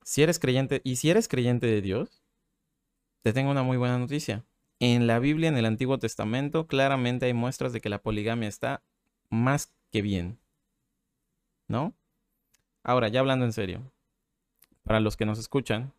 Si 0.03 0.21
eres 0.21 0.39
creyente, 0.39 0.81
y 0.83 0.97
si 0.97 1.09
eres 1.09 1.27
creyente 1.27 1.67
de 1.67 1.81
Dios, 1.81 2.23
te 3.21 3.33
tengo 3.33 3.51
una 3.51 3.63
muy 3.63 3.77
buena 3.77 3.97
noticia. 3.97 4.45
En 4.79 5.07
la 5.07 5.19
Biblia, 5.19 5.49
en 5.49 5.57
el 5.57 5.65
Antiguo 5.65 5.99
Testamento, 5.99 6.67
claramente 6.67 7.25
hay 7.25 7.33
muestras 7.33 7.73
de 7.73 7.81
que 7.81 7.89
la 7.89 8.01
poligamia 8.01 8.49
está 8.49 8.83
más 9.29 9.73
que 9.91 10.01
bien. 10.01 10.39
¿No? 11.67 11.93
Ahora, 12.83 13.07
ya 13.09 13.19
hablando 13.19 13.45
en 13.45 13.53
serio, 13.53 13.91
para 14.83 14.99
los 14.99 15.15
que 15.15 15.25
nos 15.25 15.37
escuchan, 15.37 15.93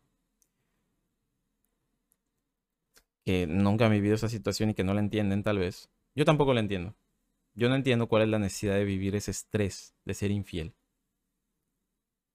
que 3.23 3.47
nunca 3.47 3.85
han 3.85 3.91
vivido 3.91 4.15
esa 4.15 4.29
situación 4.29 4.69
y 4.69 4.73
que 4.73 4.83
no 4.83 4.93
la 4.93 4.99
entienden 4.99 5.43
tal 5.43 5.59
vez. 5.59 5.89
Yo 6.15 6.25
tampoco 6.25 6.53
la 6.53 6.59
entiendo. 6.59 6.95
Yo 7.53 7.69
no 7.69 7.75
entiendo 7.75 8.07
cuál 8.07 8.23
es 8.23 8.29
la 8.29 8.39
necesidad 8.39 8.75
de 8.75 8.85
vivir 8.85 9.15
ese 9.15 9.31
estrés 9.31 9.95
de 10.05 10.13
ser 10.13 10.31
infiel. 10.31 10.73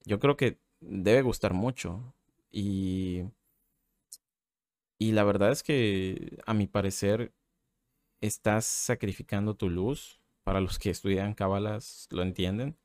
Yo 0.05 0.19
creo 0.19 0.37
que 0.37 0.59
debe 0.81 1.23
gustar 1.23 1.55
mucho. 1.55 2.15
Y, 2.51 3.25
y 4.99 5.13
la 5.13 5.25
verdad 5.25 5.51
es 5.51 5.63
que 5.63 6.39
a 6.47 6.55
mi 6.55 6.67
parecer 6.67 7.33
estás 8.21 8.67
sacrificando 8.67 9.55
tu 9.55 9.71
luz. 9.71 10.21
Para 10.45 10.61
los 10.61 10.79
que 10.79 10.91
estudian 10.91 11.35
cábalas 11.35 12.07
lo 12.11 12.23
entienden. 12.23 12.77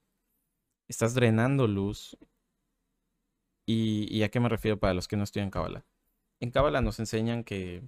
Estás 0.88 1.14
drenando 1.14 1.68
luz 1.68 2.18
¿Y, 3.66 4.24
a 4.24 4.30
qué 4.30 4.40
me 4.40 4.50
refiero 4.50 4.80
para 4.80 4.94
los 4.94 5.08
que 5.08 5.16
no 5.16 5.24
estudian 5.24 5.50
Cábala? 5.50 5.86
En 6.42 6.52
Cábala 6.52 6.82
nos 6.82 7.00
enseñan 7.00 7.44
que 7.44 7.84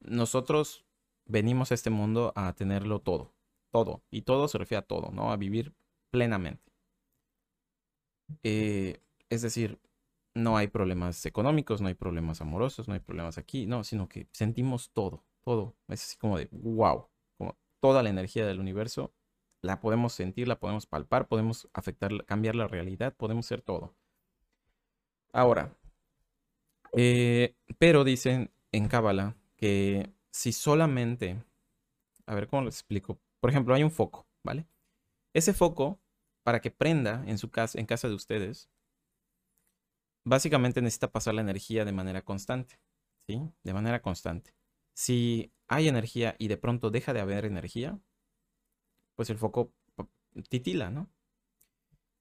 nosotros 0.00 0.84
venimos 1.24 1.70
a 1.70 1.74
este 1.74 1.90
mundo 1.90 2.32
a 2.36 2.52
tenerlo 2.52 3.00
todo, 3.00 3.32
todo, 3.70 4.02
y 4.10 4.22
todo 4.22 4.48
se 4.48 4.58
refiere 4.58 4.80
a 4.80 4.86
todo, 4.86 5.10
¿no? 5.10 5.32
A 5.32 5.36
vivir 5.36 5.74
plenamente. 6.10 6.72
Eh, 8.42 9.00
es 9.30 9.42
decir, 9.42 9.80
no 10.34 10.56
hay 10.58 10.68
problemas 10.68 11.24
económicos, 11.26 11.80
no 11.80 11.88
hay 11.88 11.94
problemas 11.94 12.40
amorosos, 12.42 12.86
no 12.86 12.94
hay 12.94 13.00
problemas 13.00 13.38
aquí, 13.38 13.66
no, 13.66 13.82
sino 13.82 14.08
que 14.08 14.28
sentimos 14.32 14.90
todo, 14.92 15.24
todo. 15.42 15.74
Es 15.88 16.04
así 16.04 16.18
como 16.18 16.36
de 16.36 16.48
wow, 16.52 17.08
como 17.38 17.56
toda 17.80 18.02
la 18.02 18.10
energía 18.10 18.46
del 18.46 18.60
universo 18.60 19.12
la 19.62 19.80
podemos 19.80 20.12
sentir, 20.12 20.48
la 20.48 20.60
podemos 20.60 20.84
palpar, 20.86 21.28
podemos 21.28 21.68
afectar, 21.72 22.26
cambiar 22.26 22.56
la 22.56 22.68
realidad, 22.68 23.14
podemos 23.16 23.46
ser 23.46 23.62
todo. 23.62 23.94
Ahora, 25.32 25.74
eh, 26.96 27.54
pero 27.78 28.04
dicen 28.04 28.52
en 28.72 28.88
Cábala 28.88 29.36
que 29.56 30.12
si 30.30 30.52
solamente, 30.52 31.42
a 32.26 32.34
ver 32.34 32.48
cómo 32.48 32.62
lo 32.62 32.68
explico. 32.68 33.20
Por 33.40 33.50
ejemplo, 33.50 33.74
hay 33.74 33.82
un 33.82 33.90
foco, 33.90 34.26
¿vale? 34.44 34.66
Ese 35.34 35.52
foco, 35.54 36.00
para 36.44 36.60
que 36.60 36.70
prenda 36.70 37.24
en 37.26 37.38
su 37.38 37.50
casa, 37.50 37.78
en 37.78 37.86
casa 37.86 38.08
de 38.08 38.14
ustedes, 38.14 38.70
básicamente 40.24 40.82
necesita 40.82 41.12
pasar 41.12 41.34
la 41.34 41.42
energía 41.42 41.84
de 41.84 41.92
manera 41.92 42.22
constante, 42.22 42.80
¿sí? 43.28 43.40
De 43.62 43.74
manera 43.74 44.02
constante. 44.02 44.54
Si 44.94 45.52
hay 45.68 45.88
energía 45.88 46.36
y 46.38 46.48
de 46.48 46.56
pronto 46.56 46.90
deja 46.90 47.12
de 47.12 47.20
haber 47.20 47.44
energía, 47.44 48.00
pues 49.16 49.30
el 49.30 49.38
foco 49.38 49.72
titila, 50.48 50.90
¿no? 50.90 51.10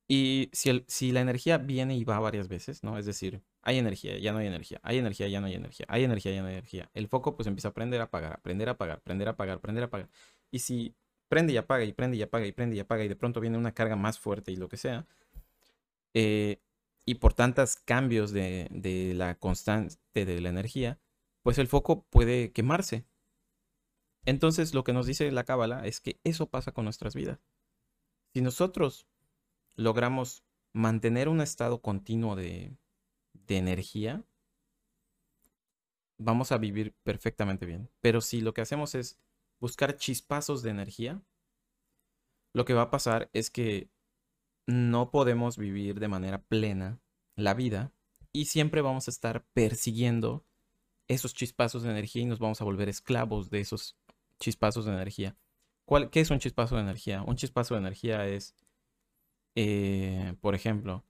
Y 0.07 0.49
si, 0.53 0.69
el, 0.69 0.85
si 0.87 1.11
la 1.11 1.21
energía 1.21 1.57
viene 1.57 1.95
y 1.95 2.03
va 2.03 2.19
varias 2.19 2.47
veces, 2.47 2.83
¿no? 2.83 2.97
Es 2.97 3.05
decir, 3.05 3.41
hay 3.63 3.77
energía, 3.79 4.17
ya 4.17 4.33
no 4.33 4.39
hay 4.39 4.47
energía, 4.47 4.79
hay 4.83 4.97
energía, 4.97 5.27
ya 5.29 5.39
no 5.39 5.47
hay 5.47 5.55
energía, 5.55 5.85
hay 5.89 6.03
energía, 6.03 6.33
ya 6.33 6.41
no 6.41 6.47
hay 6.49 6.55
energía. 6.55 6.89
El 6.93 7.07
foco 7.07 7.35
pues 7.35 7.47
empieza 7.47 7.69
a 7.69 7.73
prender, 7.73 8.01
a 8.01 8.05
apagar, 8.05 8.33
aprender 8.33 8.67
a 8.67 8.73
apagar, 8.73 9.01
prender 9.01 9.29
a 9.29 9.31
apagar, 9.31 9.61
prender 9.61 9.83
a 9.83 9.87
apagar. 9.87 10.09
Y 10.51 10.59
si 10.59 10.95
prende 11.29 11.53
y 11.53 11.57
apaga 11.57 11.85
y 11.85 11.93
prende 11.93 12.17
y 12.17 12.21
apaga 12.21 12.45
y 12.45 12.51
prende 12.51 12.75
y 12.75 12.79
apaga 12.79 13.05
y 13.05 13.07
de 13.07 13.15
pronto 13.15 13.39
viene 13.39 13.57
una 13.57 13.73
carga 13.73 13.95
más 13.95 14.19
fuerte 14.19 14.51
y 14.51 14.57
lo 14.57 14.67
que 14.67 14.77
sea, 14.77 15.07
eh, 16.13 16.61
y 17.05 17.15
por 17.15 17.33
tantos 17.33 17.77
cambios 17.77 18.31
de, 18.31 18.67
de 18.71 19.13
la 19.13 19.35
constante 19.35 20.25
de 20.25 20.41
la 20.41 20.49
energía, 20.49 20.99
pues 21.41 21.57
el 21.57 21.67
foco 21.67 22.03
puede 22.09 22.51
quemarse. 22.51 23.05
Entonces 24.25 24.73
lo 24.73 24.83
que 24.83 24.93
nos 24.93 25.05
dice 25.07 25.31
la 25.31 25.45
cábala 25.45 25.85
es 25.85 26.01
que 26.01 26.19
eso 26.23 26.49
pasa 26.49 26.73
con 26.73 26.83
nuestras 26.85 27.15
vidas. 27.15 27.39
Si 28.33 28.41
nosotros 28.41 29.07
logramos 29.75 30.43
mantener 30.73 31.29
un 31.29 31.41
estado 31.41 31.81
continuo 31.81 32.35
de, 32.35 32.75
de 33.47 33.57
energía, 33.57 34.23
vamos 36.17 36.51
a 36.51 36.57
vivir 36.57 36.93
perfectamente 37.03 37.65
bien. 37.65 37.89
Pero 38.01 38.21
si 38.21 38.41
lo 38.41 38.53
que 38.53 38.61
hacemos 38.61 38.95
es 38.95 39.19
buscar 39.59 39.97
chispazos 39.97 40.61
de 40.63 40.71
energía, 40.71 41.21
lo 42.53 42.65
que 42.65 42.73
va 42.73 42.83
a 42.83 42.91
pasar 42.91 43.29
es 43.33 43.49
que 43.49 43.89
no 44.67 45.11
podemos 45.11 45.57
vivir 45.57 45.99
de 45.99 46.07
manera 46.07 46.41
plena 46.41 46.99
la 47.35 47.53
vida 47.53 47.91
y 48.31 48.45
siempre 48.45 48.81
vamos 48.81 49.07
a 49.07 49.11
estar 49.11 49.45
persiguiendo 49.53 50.45
esos 51.07 51.33
chispazos 51.33 51.83
de 51.83 51.91
energía 51.91 52.21
y 52.21 52.25
nos 52.25 52.39
vamos 52.39 52.61
a 52.61 52.65
volver 52.65 52.89
esclavos 52.89 53.49
de 53.49 53.59
esos 53.59 53.97
chispazos 54.39 54.85
de 54.85 54.93
energía. 54.93 55.35
¿Cuál, 55.85 56.09
¿Qué 56.09 56.21
es 56.21 56.31
un 56.31 56.39
chispazo 56.39 56.75
de 56.75 56.81
energía? 56.81 57.23
Un 57.23 57.35
chispazo 57.35 57.73
de 57.73 57.81
energía 57.81 58.25
es, 58.27 58.55
eh, 59.55 60.35
por 60.39 60.55
ejemplo, 60.55 61.03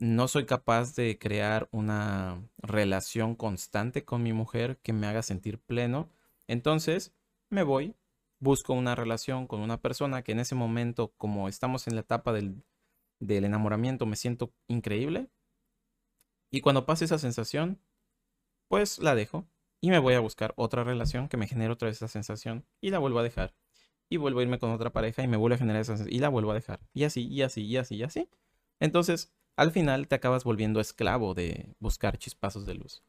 no 0.00 0.28
soy 0.28 0.46
capaz 0.46 0.94
de 0.94 1.18
crear 1.18 1.68
una 1.72 2.42
relación 2.58 3.34
constante 3.34 4.04
con 4.04 4.22
mi 4.22 4.32
mujer 4.32 4.78
que 4.82 4.92
me 4.92 5.06
haga 5.06 5.22
sentir 5.22 5.58
pleno. 5.58 6.10
Entonces 6.46 7.14
me 7.50 7.62
voy, 7.62 7.94
busco 8.38 8.72
una 8.72 8.94
relación 8.94 9.46
con 9.46 9.60
una 9.60 9.80
persona 9.80 10.22
que 10.22 10.32
en 10.32 10.40
ese 10.40 10.54
momento, 10.54 11.12
como 11.16 11.48
estamos 11.48 11.86
en 11.88 11.94
la 11.94 12.02
etapa 12.02 12.32
del, 12.32 12.62
del 13.20 13.44
enamoramiento, 13.44 14.06
me 14.06 14.16
siento 14.16 14.52
increíble. 14.68 15.28
Y 16.50 16.60
cuando 16.60 16.86
pase 16.86 17.04
esa 17.04 17.18
sensación, 17.18 17.80
pues 18.68 18.98
la 18.98 19.14
dejo 19.14 19.46
y 19.80 19.90
me 19.90 19.98
voy 19.98 20.14
a 20.14 20.20
buscar 20.20 20.54
otra 20.56 20.84
relación 20.84 21.28
que 21.28 21.36
me 21.36 21.46
genere 21.46 21.72
otra 21.72 21.86
vez 21.86 21.96
esa 21.96 22.08
sensación 22.08 22.66
y 22.80 22.90
la 22.90 22.98
vuelvo 22.98 23.18
a 23.18 23.22
dejar. 23.22 23.54
Y 24.10 24.16
vuelvo 24.16 24.40
a 24.40 24.42
irme 24.42 24.58
con 24.58 24.70
otra 24.70 24.90
pareja 24.90 25.22
y 25.22 25.28
me 25.28 25.36
vuelve 25.36 25.56
a 25.56 25.58
generar 25.58 25.82
esa 25.82 25.92
sensación 25.92 26.16
y 26.16 26.20
la 26.20 26.30
vuelvo 26.30 26.52
a 26.52 26.54
dejar. 26.54 26.80
Y 26.94 27.04
así, 27.04 27.26
y 27.26 27.42
así, 27.42 27.62
y 27.62 27.76
así, 27.76 27.96
y 27.96 28.02
así. 28.02 28.30
Entonces, 28.80 29.34
al 29.58 29.72
final 29.72 30.06
te 30.06 30.14
acabas 30.14 30.44
volviendo 30.44 30.78
esclavo 30.78 31.34
de 31.34 31.74
buscar 31.80 32.16
chispazos 32.16 32.64
de 32.64 32.74
luz. 32.74 33.02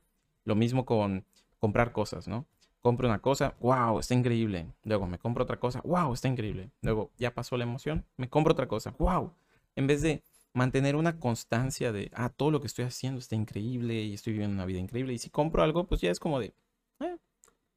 Lo 0.46 0.56
mismo 0.56 0.84
con 0.84 1.24
comprar 1.60 1.92
cosas, 1.92 2.28
¿no? 2.28 2.48
Compro 2.80 3.08
una 3.08 3.22
cosa, 3.22 3.56
wow, 3.60 4.00
está 4.00 4.16
increíble. 4.16 4.74
Luego 4.84 5.06
me 5.06 5.20
compro 5.20 5.44
otra 5.44 5.60
cosa, 5.60 5.82
wow, 5.82 6.12
está 6.12 6.28
increíble. 6.28 6.72
Luego 6.82 7.12
ya 7.20 7.36
pasó 7.36 7.56
la 7.56 7.66
emoción, 7.66 8.04
me 8.18 8.30
compro 8.30 8.54
otra 8.54 8.68
cosa, 8.68 8.96
wow. 8.98 9.32
En 9.76 9.86
vez 9.86 10.02
de 10.02 10.24
mantener 10.54 10.96
una 10.96 11.20
constancia 11.20 11.92
de, 11.92 12.10
ah, 12.16 12.30
todo 12.30 12.50
lo 12.50 12.62
que 12.62 12.68
estoy 12.68 12.86
haciendo 12.86 13.20
está 13.20 13.36
increíble 13.36 14.02
y 14.02 14.16
estoy 14.16 14.34
viviendo 14.34 14.56
una 14.56 14.66
vida 14.66 14.80
increíble. 14.80 15.14
Y 15.14 15.20
si 15.20 15.30
compro 15.30 15.62
algo, 15.62 15.86
pues 15.86 16.02
ya 16.02 16.10
es 16.10 16.20
como 16.20 16.40
de, 16.40 16.56
eh, 17.00 17.18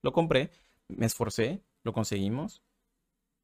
lo 0.00 0.14
compré, 0.14 0.50
me 0.88 1.04
esforcé, 1.04 1.62
lo 1.82 1.92
conseguimos, 1.92 2.62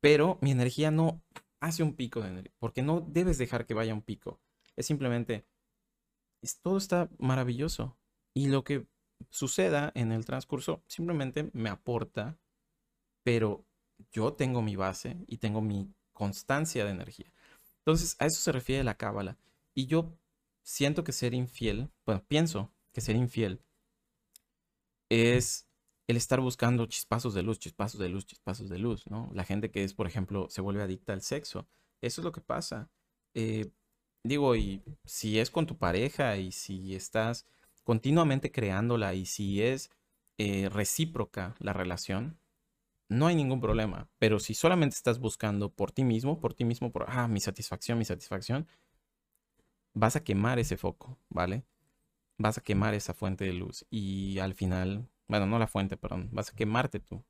pero 0.00 0.38
mi 0.40 0.52
energía 0.52 0.90
no 0.90 1.20
hace 1.60 1.82
un 1.82 1.92
pico 1.92 2.22
de 2.22 2.28
energía, 2.28 2.54
porque 2.58 2.80
no 2.80 3.02
debes 3.02 3.36
dejar 3.36 3.66
que 3.66 3.74
vaya 3.74 3.92
un 3.92 4.00
pico. 4.00 4.40
Es 4.78 4.86
simplemente, 4.86 5.44
es, 6.40 6.60
todo 6.60 6.78
está 6.78 7.10
maravilloso. 7.18 7.98
Y 8.32 8.46
lo 8.46 8.62
que 8.62 8.86
suceda 9.28 9.90
en 9.96 10.12
el 10.12 10.24
transcurso 10.24 10.84
simplemente 10.86 11.50
me 11.52 11.68
aporta, 11.68 12.38
pero 13.24 13.66
yo 14.12 14.34
tengo 14.34 14.62
mi 14.62 14.76
base 14.76 15.24
y 15.26 15.38
tengo 15.38 15.60
mi 15.60 15.92
constancia 16.12 16.84
de 16.84 16.92
energía. 16.92 17.32
Entonces, 17.78 18.14
a 18.20 18.26
eso 18.26 18.40
se 18.40 18.52
refiere 18.52 18.84
la 18.84 18.96
cábala. 18.96 19.36
Y 19.74 19.86
yo 19.86 20.16
siento 20.62 21.02
que 21.02 21.12
ser 21.12 21.34
infiel, 21.34 21.90
bueno, 22.06 22.24
pienso 22.28 22.72
que 22.92 23.00
ser 23.00 23.16
infiel 23.16 23.60
es 25.08 25.68
el 26.06 26.16
estar 26.16 26.40
buscando 26.40 26.86
chispazos 26.86 27.34
de 27.34 27.42
luz, 27.42 27.58
chispazos 27.58 27.98
de 27.98 28.08
luz, 28.08 28.26
chispazos 28.26 28.68
de 28.68 28.78
luz, 28.78 29.08
¿no? 29.08 29.28
La 29.34 29.44
gente 29.44 29.72
que 29.72 29.82
es, 29.82 29.92
por 29.92 30.06
ejemplo, 30.06 30.48
se 30.50 30.60
vuelve 30.60 30.84
adicta 30.84 31.14
al 31.14 31.22
sexo. 31.22 31.66
Eso 32.00 32.20
es 32.20 32.24
lo 32.24 32.30
que 32.30 32.40
pasa. 32.40 32.90
Eh, 33.34 33.72
digo, 34.28 34.54
y 34.56 34.82
si 35.04 35.38
es 35.38 35.50
con 35.50 35.66
tu 35.66 35.76
pareja 35.78 36.36
y 36.36 36.52
si 36.52 36.94
estás 36.94 37.46
continuamente 37.84 38.52
creándola 38.52 39.14
y 39.14 39.26
si 39.26 39.62
es 39.62 39.90
eh, 40.38 40.68
recíproca 40.68 41.54
la 41.58 41.72
relación, 41.72 42.38
no 43.08 43.26
hay 43.26 43.34
ningún 43.34 43.60
problema. 43.60 44.08
Pero 44.18 44.38
si 44.38 44.54
solamente 44.54 44.94
estás 44.96 45.18
buscando 45.18 45.70
por 45.70 45.92
ti 45.92 46.04
mismo, 46.04 46.40
por 46.40 46.54
ti 46.54 46.64
mismo, 46.64 46.92
por, 46.92 47.06
ah, 47.08 47.28
mi 47.28 47.40
satisfacción, 47.40 47.98
mi 47.98 48.04
satisfacción, 48.04 48.68
vas 49.94 50.16
a 50.16 50.24
quemar 50.24 50.58
ese 50.58 50.76
foco, 50.76 51.18
¿vale? 51.28 51.64
Vas 52.38 52.58
a 52.58 52.62
quemar 52.62 52.94
esa 52.94 53.14
fuente 53.14 53.44
de 53.44 53.52
luz 53.54 53.86
y 53.90 54.38
al 54.38 54.54
final, 54.54 55.08
bueno, 55.28 55.46
no 55.46 55.58
la 55.58 55.66
fuente, 55.66 55.96
perdón, 55.96 56.28
vas 56.32 56.50
a 56.50 56.54
quemarte 56.54 57.00
tú. 57.00 57.24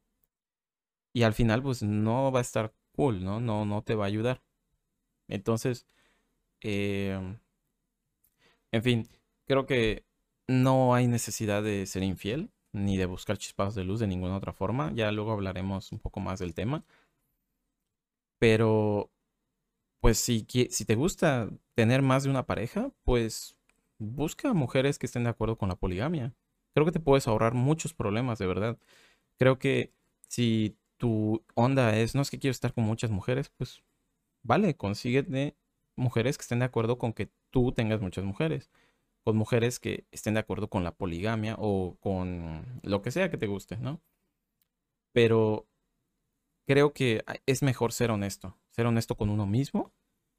Y 1.13 1.23
al 1.23 1.35
final, 1.35 1.63
pues 1.63 1.83
no 1.83 2.31
va 2.31 2.41
a 2.41 2.43
estar 2.43 2.75
cool, 2.93 3.25
¿no? 3.25 3.41
No, 3.41 3.65
no 3.65 3.83
te 3.83 3.95
va 3.95 4.05
a 4.05 4.09
ayudar. 4.09 4.43
Entonces, 5.29 5.87
em, 6.61 7.39
en 8.73 8.83
fin, 8.83 9.09
creo 9.47 9.67
que 9.67 10.05
no 10.47 10.95
hay 10.95 11.07
necesidad 11.07 11.63
de 11.63 11.87
ser 11.87 12.03
infiel 12.03 12.51
ni 12.73 12.97
de 12.97 13.07
buscar 13.07 13.39
chispazos 13.39 13.75
de 13.75 13.85
luz 13.85 14.01
de 14.01 14.07
ninguna 14.07 14.37
otra 14.37 14.53
forma. 14.53 14.93
Ya 14.95 15.11
luego 15.13 15.33
hablaremos 15.33 15.93
un 15.93 15.99
poco 15.99 16.21
más 16.21 16.39
del 16.39 16.55
tema. 16.55 16.85
Pero, 18.39 19.11
pues 20.01 20.19
si, 20.19 20.47
si 20.71 20.85
te 20.87 20.97
gusta 20.97 21.51
tener 21.75 22.03
más 22.03 22.25
de 22.25 22.31
una 22.31 22.47
pareja, 22.47 22.93
pues 23.05 23.57
busca 23.99 24.55
mujeres 24.55 24.99
que 24.99 25.07
estén 25.07 25.25
de 25.25 25.31
acuerdo 25.31 25.59
con 25.59 25.71
la 25.71 25.77
poligamia. 25.77 26.35
Creo 26.75 26.87
que 26.87 26.93
te 26.93 27.01
puedes 27.01 27.29
ahorrar 27.29 27.55
muchos 27.55 27.95
problemas, 27.95 28.39
de 28.39 28.47
verdad. 28.49 28.79
Creo 29.39 29.59
que 29.61 29.95
si 30.29 30.79
tu 30.99 31.45
onda 31.57 31.97
es, 31.99 32.15
no 32.17 32.23
es 32.23 32.31
que 32.31 32.41
quiero 32.41 32.53
estar 32.53 32.75
con 32.75 32.85
muchas 32.85 33.11
mujeres, 33.11 33.51
pues 33.59 33.83
vale, 34.45 34.77
consíguete 34.77 35.58
mujeres 35.99 36.39
que 36.39 36.43
estén 36.43 36.61
de 36.61 36.65
acuerdo 36.67 36.99
con 36.99 37.13
que 37.13 37.31
tú 37.51 37.73
tengas 37.73 38.01
muchas 38.01 38.25
mujeres 38.25 38.71
con 39.29 39.37
mujeres 39.37 39.79
que 39.79 40.07
estén 40.11 40.33
de 40.33 40.41
acuerdo 40.41 40.69
con 40.69 40.85
la 40.85 40.97
poligamia 40.97 41.55
o 41.59 41.99
con 42.01 42.81
lo 42.83 43.03
que 43.03 43.11
sea 43.11 43.31
que 43.31 43.37
te 43.37 43.47
guste, 43.47 43.77
¿no? 43.77 44.01
Pero 45.13 45.69
creo 46.67 46.95
que 46.95 47.23
es 47.45 47.63
mejor 47.63 47.93
ser 47.93 48.11
honesto, 48.11 48.57
ser 48.71 48.87
honesto 48.87 49.17
con 49.17 49.29
uno 49.29 49.45
mismo 49.45 49.93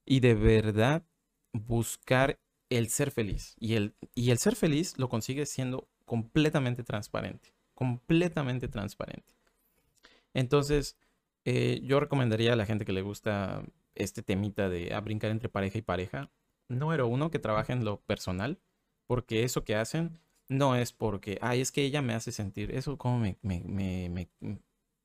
y 0.05 0.21
de 0.21 0.33
verdad 0.33 1.05
buscar 1.53 2.39
el 2.69 2.89
ser 2.89 3.11
feliz. 3.11 3.55
Y 3.59 3.75
el, 3.75 3.95
y 4.15 4.31
el 4.31 4.39
ser 4.39 4.55
feliz 4.55 4.97
lo 4.97 5.07
consigue 5.07 5.45
siendo 5.45 5.87
completamente 6.05 6.83
transparente, 6.83 7.53
completamente 7.75 8.67
transparente. 8.67 9.35
Entonces, 10.33 10.97
eh, 11.45 11.79
yo 11.83 11.99
recomendaría 11.99 12.53
a 12.53 12.55
la 12.55 12.65
gente 12.65 12.85
que 12.85 12.93
le 12.93 13.03
gusta 13.03 13.63
este 13.99 14.23
temita 14.23 14.69
de 14.69 14.93
a 14.93 15.01
brincar 15.01 15.31
entre 15.31 15.49
pareja 15.49 15.77
y 15.77 15.81
pareja, 15.81 16.31
número 16.67 17.07
uno, 17.07 17.29
que 17.31 17.39
trabaje 17.39 17.73
en 17.73 17.85
lo 17.85 18.01
personal, 18.01 18.59
porque 19.05 19.43
eso 19.43 19.63
que 19.63 19.75
hacen 19.75 20.19
no 20.47 20.75
es 20.75 20.93
porque, 20.93 21.37
ay, 21.41 21.61
es 21.61 21.71
que 21.71 21.83
ella 21.83 22.01
me 22.01 22.13
hace 22.13 22.31
sentir, 22.31 22.71
eso 22.71 22.97
como 22.97 23.19
me, 23.19 23.37
me, 23.43 23.61
me, 24.09 24.29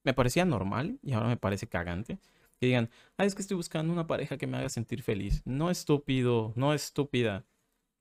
me 0.04 0.14
parecía 0.14 0.44
normal 0.44 0.98
y 1.02 1.12
ahora 1.12 1.28
me 1.28 1.36
parece 1.36 1.66
cagante. 1.66 2.18
Que 2.60 2.66
digan, 2.66 2.90
ay, 3.16 3.26
es 3.26 3.34
que 3.34 3.42
estoy 3.42 3.56
buscando 3.56 3.92
una 3.92 4.06
pareja 4.06 4.36
que 4.36 4.46
me 4.46 4.58
haga 4.58 4.68
sentir 4.68 5.02
feliz. 5.02 5.42
No 5.44 5.70
estúpido, 5.70 6.52
no 6.54 6.72
estúpida. 6.72 7.44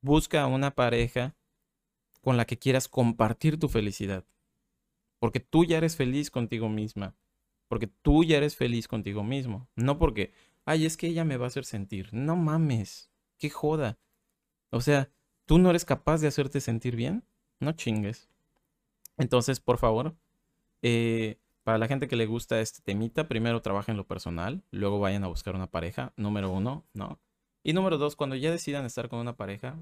Busca 0.01 0.45
una 0.45 0.75
pareja 0.75 1.35
con 2.21 2.38
la 2.38 2.45
que 2.45 2.59
quieras 2.59 2.88
compartir 2.88 3.57
tu 3.57 3.67
felicidad. 3.67 4.25
Porque 5.19 5.39
tú 5.39 5.65
ya 5.65 5.77
eres 5.77 5.95
feliz 5.95 6.29
contigo 6.29 6.69
misma. 6.69 7.15
Porque 7.67 7.88
tú 7.88 8.23
ya 8.23 8.38
eres 8.38 8.55
feliz 8.55 8.88
contigo 8.88 9.23
mismo. 9.23 9.67
No 9.75 9.97
porque, 9.97 10.33
ay, 10.65 10.86
es 10.86 10.98
que 10.98 11.08
ella 11.08 11.25
me 11.25 11.38
va 11.38 11.46
a 11.46 11.48
hacer 11.48 11.65
sentir. 11.65 12.10
No 12.13 12.36
mames. 12.36 13.12
Qué 13.38 13.50
joda. 13.50 13.98
O 14.70 14.82
sea, 14.82 15.12
¿tú 15.46 15.58
no 15.58 15.70
eres 15.70 15.86
capaz 15.86 16.22
de 16.22 16.27
hacerte 16.27 16.62
sentir 16.62 16.96
bien? 16.96 17.24
No 17.60 17.74
chingues. 17.74 18.29
Entonces, 19.17 19.60
por 19.60 19.77
favor, 19.77 20.15
eh, 20.82 21.39
para 21.63 21.77
la 21.77 21.88
gente 21.88 22.08
que 22.08 22.15
le 22.15 22.25
gusta 22.25 22.60
este 22.60 22.82
temita, 22.82 23.27
primero 23.27 23.62
trabajen 23.62 23.98
lo 23.98 24.08
personal, 24.08 24.63
luego 24.72 25.00
vayan 25.00 25.24
a 25.24 25.27
buscar 25.27 25.55
una 25.55 25.67
pareja, 25.67 26.13
número 26.17 26.51
uno, 26.51 26.86
¿no? 26.93 27.20
Y 27.63 27.74
número 27.74 27.98
dos, 27.98 28.15
cuando 28.15 28.36
ya 28.36 28.51
decidan 28.51 28.86
estar 28.86 29.08
con 29.08 29.20
una 29.20 29.38
pareja, 29.38 29.77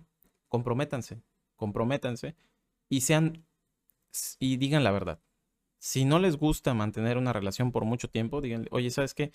comprométanse, 0.47 1.23
comprométanse 1.55 2.35
y 2.89 3.01
sean, 3.01 3.45
y 4.37 4.57
digan 4.57 4.83
la 4.83 4.91
verdad. 4.91 5.19
Si 5.79 6.05
no 6.05 6.19
les 6.19 6.37
gusta 6.37 6.75
mantener 6.75 7.17
una 7.17 7.33
relación 7.33 7.71
por 7.71 7.85
mucho 7.85 8.09
tiempo, 8.09 8.41
díganle, 8.41 8.67
oye, 8.71 8.91
¿sabes 8.91 9.15
qué? 9.15 9.31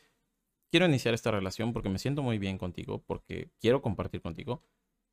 Quiero 0.71 0.87
iniciar 0.87 1.15
esta 1.15 1.31
relación 1.31 1.73
porque 1.73 1.89
me 1.89 1.99
siento 1.99 2.23
muy 2.23 2.39
bien 2.39 2.59
contigo, 2.59 3.03
porque 3.07 3.51
quiero 3.61 3.83
compartir 3.83 4.21
contigo, 4.21 4.63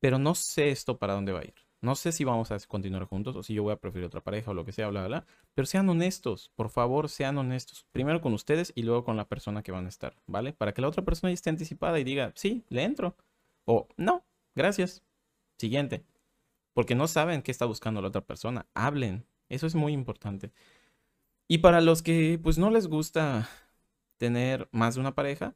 pero 0.00 0.18
no 0.18 0.34
sé 0.34 0.70
esto 0.70 0.98
para 0.98 1.14
dónde 1.14 1.32
va 1.32 1.40
a 1.40 1.44
ir. 1.44 1.54
No 1.80 1.94
sé 1.96 2.12
si 2.12 2.24
vamos 2.24 2.50
a 2.50 2.58
continuar 2.60 3.04
juntos 3.04 3.36
o 3.36 3.42
si 3.42 3.52
yo 3.52 3.62
voy 3.62 3.72
a 3.72 3.76
preferir 3.76 4.06
otra 4.06 4.22
pareja 4.22 4.50
o 4.50 4.54
lo 4.54 4.64
que 4.64 4.72
sea, 4.72 4.88
bla, 4.88 5.06
bla, 5.06 5.08
bla. 5.20 5.26
Pero 5.52 5.66
sean 5.66 5.88
honestos, 5.88 6.50
por 6.56 6.70
favor, 6.70 7.10
sean 7.10 7.36
honestos. 7.36 7.86
Primero 7.92 8.22
con 8.22 8.32
ustedes 8.32 8.72
y 8.74 8.84
luego 8.84 9.04
con 9.04 9.18
la 9.18 9.28
persona 9.28 9.62
que 9.62 9.70
van 9.70 9.84
a 9.84 9.90
estar, 9.90 10.16
¿vale? 10.26 10.54
Para 10.54 10.72
que 10.72 10.80
la 10.80 10.88
otra 10.88 11.04
persona 11.04 11.30
ya 11.30 11.34
esté 11.34 11.50
anticipada 11.50 12.00
y 12.00 12.04
diga, 12.04 12.32
sí, 12.36 12.64
le 12.70 12.84
entro. 12.84 13.16
O 13.66 13.88
no, 13.98 14.24
gracias. 14.54 15.02
Siguiente. 15.58 16.04
Porque 16.72 16.94
no 16.94 17.06
saben 17.06 17.42
qué 17.42 17.50
está 17.50 17.66
buscando 17.66 18.00
la 18.00 18.08
otra 18.08 18.26
persona. 18.26 18.66
Hablen. 18.74 19.26
Eso 19.50 19.66
es 19.66 19.74
muy 19.74 19.92
importante. 19.92 20.52
Y 21.48 21.58
para 21.58 21.82
los 21.82 22.02
que 22.02 22.40
pues 22.42 22.56
no 22.56 22.70
les 22.70 22.86
gusta 22.86 23.48
tener 24.18 24.68
más 24.72 24.94
de 24.94 25.00
una 25.00 25.14
pareja, 25.14 25.54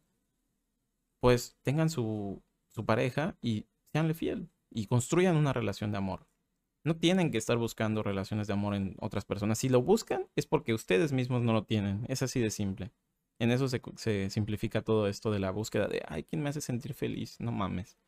pues 1.21 1.57
tengan 1.63 1.91
su, 1.91 2.43
su 2.69 2.85
pareja 2.85 3.37
y 3.41 3.67
seanle 3.93 4.15
fiel 4.15 4.49
y 4.71 4.87
construyan 4.87 5.37
una 5.37 5.53
relación 5.53 5.93
de 5.93 5.99
amor. 5.99 6.27
No 6.85 6.97
tienen 6.97 7.31
que 7.31 7.39
estar 7.39 7.57
buscando 7.59 8.03
relaciones 8.03 8.47
de 8.47 8.53
amor 8.53 8.75
en 8.75 8.97
otras 9.01 9.25
personas. 9.25 9.59
Si 9.59 9.69
lo 9.69 9.83
buscan 9.83 10.27
es 10.37 10.47
porque 10.47 10.75
ustedes 10.75 11.13
mismos 11.13 11.43
no 11.43 11.53
lo 11.53 11.65
tienen. 11.65 12.05
Es 12.09 12.23
así 12.23 12.41
de 12.41 12.51
simple. 12.51 12.93
En 13.39 13.51
eso 13.51 13.69
se, 13.69 14.31
simplifica 14.31 14.83
todo 14.83 15.07
esto 15.09 15.31
de 15.31 15.39
la 15.39 15.51
búsqueda 15.51 15.87
de, 15.87 16.03
ay, 16.09 16.25
¿quién 16.25 16.43
me 16.43 16.49
hace 16.49 16.61
sentir 16.61 16.95
feliz? 16.95 17.39
No 17.41 17.53
mames. 17.53 17.99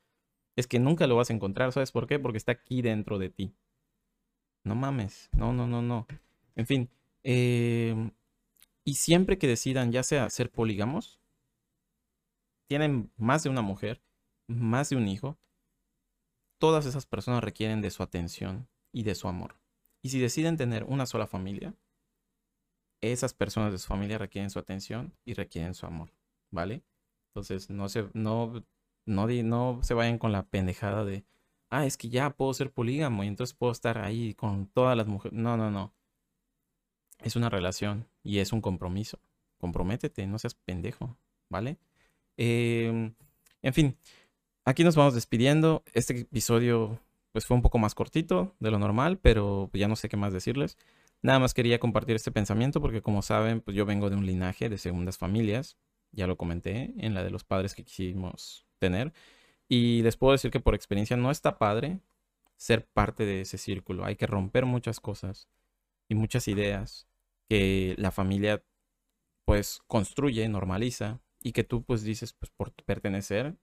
Es 0.57 0.67
que 0.67 0.79
nunca 0.79 1.07
lo 1.07 1.17
vas 1.17 1.31
a 1.31 1.33
encontrar. 1.33 1.73
¿Sabes 1.73 1.93
por 1.93 2.07
qué? 2.07 2.19
Porque 2.19 2.39
está 2.39 2.53
aquí 2.53 2.83
dentro 2.83 3.19
de 3.19 3.31
ti. 3.31 3.55
No 4.65 4.75
mames. 4.75 5.29
No, 5.33 5.53
no, 5.53 5.67
no, 5.67 5.83
no. 5.83 6.07
En 6.57 6.67
fin. 6.67 6.91
Em, 7.23 8.11
y 8.91 8.95
siempre 8.95 9.39
que 9.39 9.47
decidan, 9.47 9.93
ya 9.93 10.03
sea 10.03 10.29
ser 10.31 10.51
polígamos, 10.51 11.21
tienen 12.69 13.13
más 13.17 13.45
de 13.45 13.49
una 13.49 13.63
mujer, 13.63 14.03
más 14.49 14.91
de 14.91 14.97
un 14.97 15.07
hijo, 15.07 15.39
todas 16.59 16.87
esas 16.87 17.07
personas 17.07 17.45
requieren 17.45 17.83
de 17.83 17.93
su 17.93 18.03
atención 18.03 18.69
y 18.93 19.05
de 19.05 19.15
su 19.15 19.29
amor. 19.29 19.61
Y 20.03 20.09
si 20.09 20.19
deciden 20.19 20.57
tener 20.57 20.83
una 20.83 21.07
sola 21.07 21.29
familia, 21.29 21.77
esas 23.01 23.33
personas 23.33 23.71
de 23.71 23.79
su 23.79 23.87
familia 23.87 24.19
requieren 24.19 24.51
su 24.51 24.59
atención 24.59 25.17
y 25.25 25.35
requieren 25.35 25.75
su 25.75 25.87
amor, 25.87 26.13
¿vale? 26.51 26.83
Entonces 27.29 27.71
no 27.71 27.89
se, 27.89 28.11
no, 28.13 28.65
no, 29.07 29.29
no 29.29 29.81
se 29.85 29.95
vayan 29.95 30.19
con 30.19 30.33
la 30.33 30.49
pendejada 30.49 31.05
de, 31.05 31.25
ah, 31.69 31.87
es 31.87 31.97
que 31.97 32.09
ya 32.09 32.31
puedo 32.31 32.53
ser 32.55 32.73
polígamo 32.73 33.23
y 33.23 33.29
entonces 33.29 33.55
puedo 33.55 33.71
estar 33.71 33.99
ahí 33.99 34.35
con 34.35 34.67
todas 34.67 34.97
las 34.97 35.07
mujeres. 35.07 35.39
No, 35.39 35.57
no, 35.57 35.71
no. 35.71 35.95
Es 37.21 37.37
una 37.37 37.51
relación 37.51 38.10
y 38.23 38.39
es 38.39 38.53
un 38.53 38.61
compromiso. 38.61 39.19
Comprométete, 39.59 40.27
no 40.27 40.39
seas 40.39 40.55
pendejo, 40.55 41.17
¿vale? 41.49 41.79
Em, 42.37 43.15
en 43.63 43.75
fin, 43.75 43.97
aquí 44.65 44.85
nos 44.85 44.97
vamos 44.97 45.15
despidiendo. 45.15 45.83
Este 45.93 46.21
episodio 46.21 47.01
pues 47.33 47.47
fue 47.47 47.57
un 47.57 47.63
poco 47.63 47.79
más 47.79 47.95
cortito 47.95 48.55
de 48.61 48.71
lo 48.71 48.79
normal, 48.79 49.19
pero 49.19 49.71
ya 49.73 49.89
no 49.89 49.97
sé 49.97 50.09
qué 50.09 50.17
más 50.17 50.33
decirles. 50.33 50.77
Nada 51.23 51.39
más 51.39 51.55
quería 51.55 51.79
compartir 51.79 52.17
este 52.17 52.33
pensamiento 52.33 52.81
porque 52.81 53.03
como 53.03 53.23
saben, 53.23 53.61
pues 53.61 53.77
yo 53.77 53.85
vengo 53.87 54.11
de 54.11 54.17
un 54.17 54.27
linaje 54.27 54.69
de 54.69 54.79
segundas 54.79 55.19
familias. 55.19 55.77
Ya 56.13 56.27
lo 56.27 56.37
comenté 56.37 56.95
en 56.99 57.15
la 57.15 57.23
de 57.23 57.31
los 57.31 57.45
padres 57.45 57.75
que 57.75 57.85
quisimos 57.85 58.67
tener. 58.79 59.13
Y 59.69 60.03
les 60.03 60.17
puedo 60.17 60.33
decir 60.33 60.51
que 60.51 60.61
por 60.61 60.75
experiencia 60.75 61.17
no 61.17 61.31
está 61.31 61.59
padre 61.59 62.01
ser 62.57 62.87
parte 62.87 63.25
de 63.27 63.43
ese 63.43 63.59
círculo. 63.59 64.05
Hay 64.05 64.17
que 64.17 64.27
romper 64.27 64.67
muchas 64.67 64.99
cosas 65.01 65.49
y 66.09 66.15
muchas 66.15 66.49
ideas 66.49 67.10
que 67.51 67.97
la 67.99 68.13
familia 68.13 68.65
pues 69.45 69.81
construye, 69.89 70.49
normaliza 70.49 71.21
y 71.43 71.51
que 71.51 71.65
tú 71.65 71.83
pues 71.83 72.05
dices 72.05 72.33
pues 72.33 72.51
por 72.53 72.73
pertenecer 72.73 73.57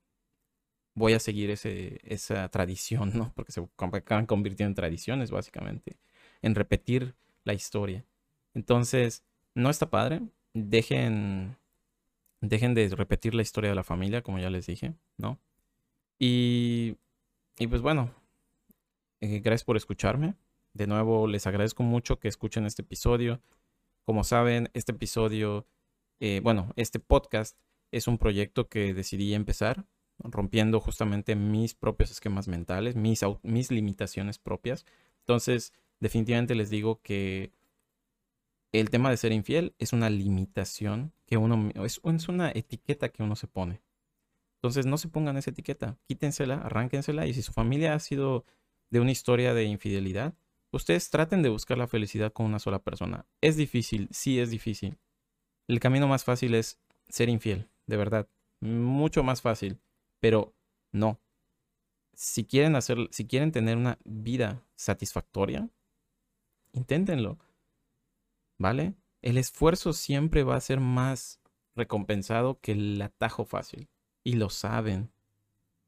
voy 0.94 1.14
a 1.14 1.20
seguir 1.20 1.50
ese, 1.52 2.00
esa 2.04 2.50
tradición, 2.50 3.12
¿no? 3.16 3.32
Porque 3.34 3.54
se 3.54 3.66
acaban 3.78 4.26
convirtiendo 4.26 4.72
en 4.72 4.76
tradiciones, 4.76 5.32
básicamente, 5.32 5.98
en 6.42 6.56
repetir 6.56 7.16
la 7.46 7.54
historia. 7.54 8.04
Entonces, 8.56 9.24
no 9.54 9.70
está 9.70 9.90
padre. 9.90 10.22
Dejen, 10.54 11.56
de 12.42 12.90
repetir 12.90 13.36
la 13.36 13.44
historia 13.44 13.70
de 13.70 13.76
la 13.76 13.84
familia, 13.84 14.24
como 14.24 14.40
ya 14.40 14.50
les 14.50 14.66
dije, 14.66 14.96
¿no? 15.18 15.40
Y, 16.20 16.98
y 17.60 17.68
pues 17.68 17.82
bueno, 17.82 18.12
eh, 19.22 19.40
gracias 19.40 19.64
por 19.64 19.78
escucharme. 19.78 20.36
De 20.74 20.88
nuevo, 20.88 21.28
les 21.28 21.46
agradezco 21.48 21.84
mucho 21.84 22.20
que 22.20 22.28
escuchen 22.28 22.66
este 22.66 22.82
episodio. 22.82 23.40
Como 24.08 24.24
saben, 24.24 24.70
este 24.74 24.94
episodio, 24.94 25.68
eh, 26.22 26.40
bueno, 26.42 26.72
este 26.78 26.98
podcast 26.98 27.58
es 27.92 28.08
un 28.08 28.18
proyecto 28.18 28.70
que 28.70 28.94
decidí 28.94 29.34
empezar 29.34 29.86
rompiendo 30.20 30.80
justamente 30.80 31.36
mis 31.36 31.76
propios 31.76 32.12
esquemas 32.12 32.48
mentales, 32.48 32.96
mis, 32.96 33.20
mis 33.44 33.70
limitaciones 33.70 34.40
propias. 34.40 34.86
Entonces, 35.20 35.74
definitivamente 36.00 36.56
les 36.56 36.70
digo 36.70 37.02
que 37.02 37.52
el 38.72 38.90
tema 38.92 39.10
de 39.10 39.18
ser 39.18 39.34
infiel 39.34 39.76
es 39.78 39.92
una 39.92 40.10
limitación 40.10 41.12
que 41.26 41.36
uno, 41.36 41.70
es, 41.84 42.00
es 42.02 42.30
una 42.30 42.50
etiqueta 42.52 43.10
que 43.10 43.24
uno 43.24 43.36
se 43.36 43.48
pone. 43.48 43.82
Entonces, 44.60 44.86
no 44.86 44.98
se 44.98 45.10
pongan 45.10 45.36
esa 45.36 45.52
etiqueta, 45.52 45.98
quítensela, 46.08 46.62
arránquensela 46.62 47.28
y 47.28 47.34
si 47.34 47.42
su 47.42 47.52
familia 47.52 47.94
ha 47.94 48.00
sido 48.00 48.46
de 48.90 49.02
una 49.02 49.12
historia 49.12 49.54
de 49.54 49.66
infidelidad, 49.66 50.34
ustedes 50.72 51.10
traten 51.10 51.42
de 51.42 51.50
buscar 51.50 51.78
la 51.78 51.88
felicidad 51.88 52.34
con 52.34 52.46
una 52.46 52.60
sola 52.60 52.80
persona. 52.80 53.26
Es 53.42 53.58
difícil, 53.58 54.08
sí 54.12 54.40
es 54.40 54.50
difícil. 54.50 54.98
El 55.68 55.80
camino 55.80 56.08
más 56.08 56.24
fácil 56.24 56.56
es 56.56 56.80
ser 57.10 57.30
infiel, 57.30 57.70
de 57.86 57.98
verdad. 57.98 58.28
Mucho 58.60 59.24
más 59.24 59.42
fácil. 59.42 59.80
Pero 60.20 60.54
no. 60.92 61.20
Si 62.14 62.46
quieren 62.46 62.76
hacer, 62.76 62.98
si 63.12 63.28
quieren 63.28 63.52
tener 63.52 63.78
una 63.78 64.00
vida 64.04 64.64
satisfactoria, 64.76 65.70
inténtenlo. 66.74 67.38
¿Vale? 68.58 68.96
El 69.22 69.38
esfuerzo 69.38 69.94
siempre 69.94 70.44
va 70.44 70.56
a 70.56 70.62
ser 70.62 70.80
más 70.80 71.40
recompensado 71.76 72.60
que 72.60 72.72
el 72.72 73.02
atajo 73.02 73.46
fácil. 73.46 73.90
Y 74.24 74.34
lo 74.34 74.50
saben. 74.50 75.12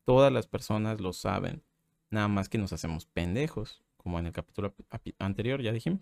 Todas 0.06 0.32
las 0.32 0.48
personas 0.48 1.02
lo 1.02 1.14
saben. 1.14 1.64
Nada 2.12 2.28
más 2.28 2.50
que 2.50 2.58
nos 2.58 2.74
hacemos 2.74 3.06
pendejos, 3.06 3.84
como 4.00 4.20
en 4.20 4.28
el 4.28 4.34
capítulo 4.34 4.74
anterior 5.20 5.62
ya 5.62 5.72
dijimos. 5.72 6.02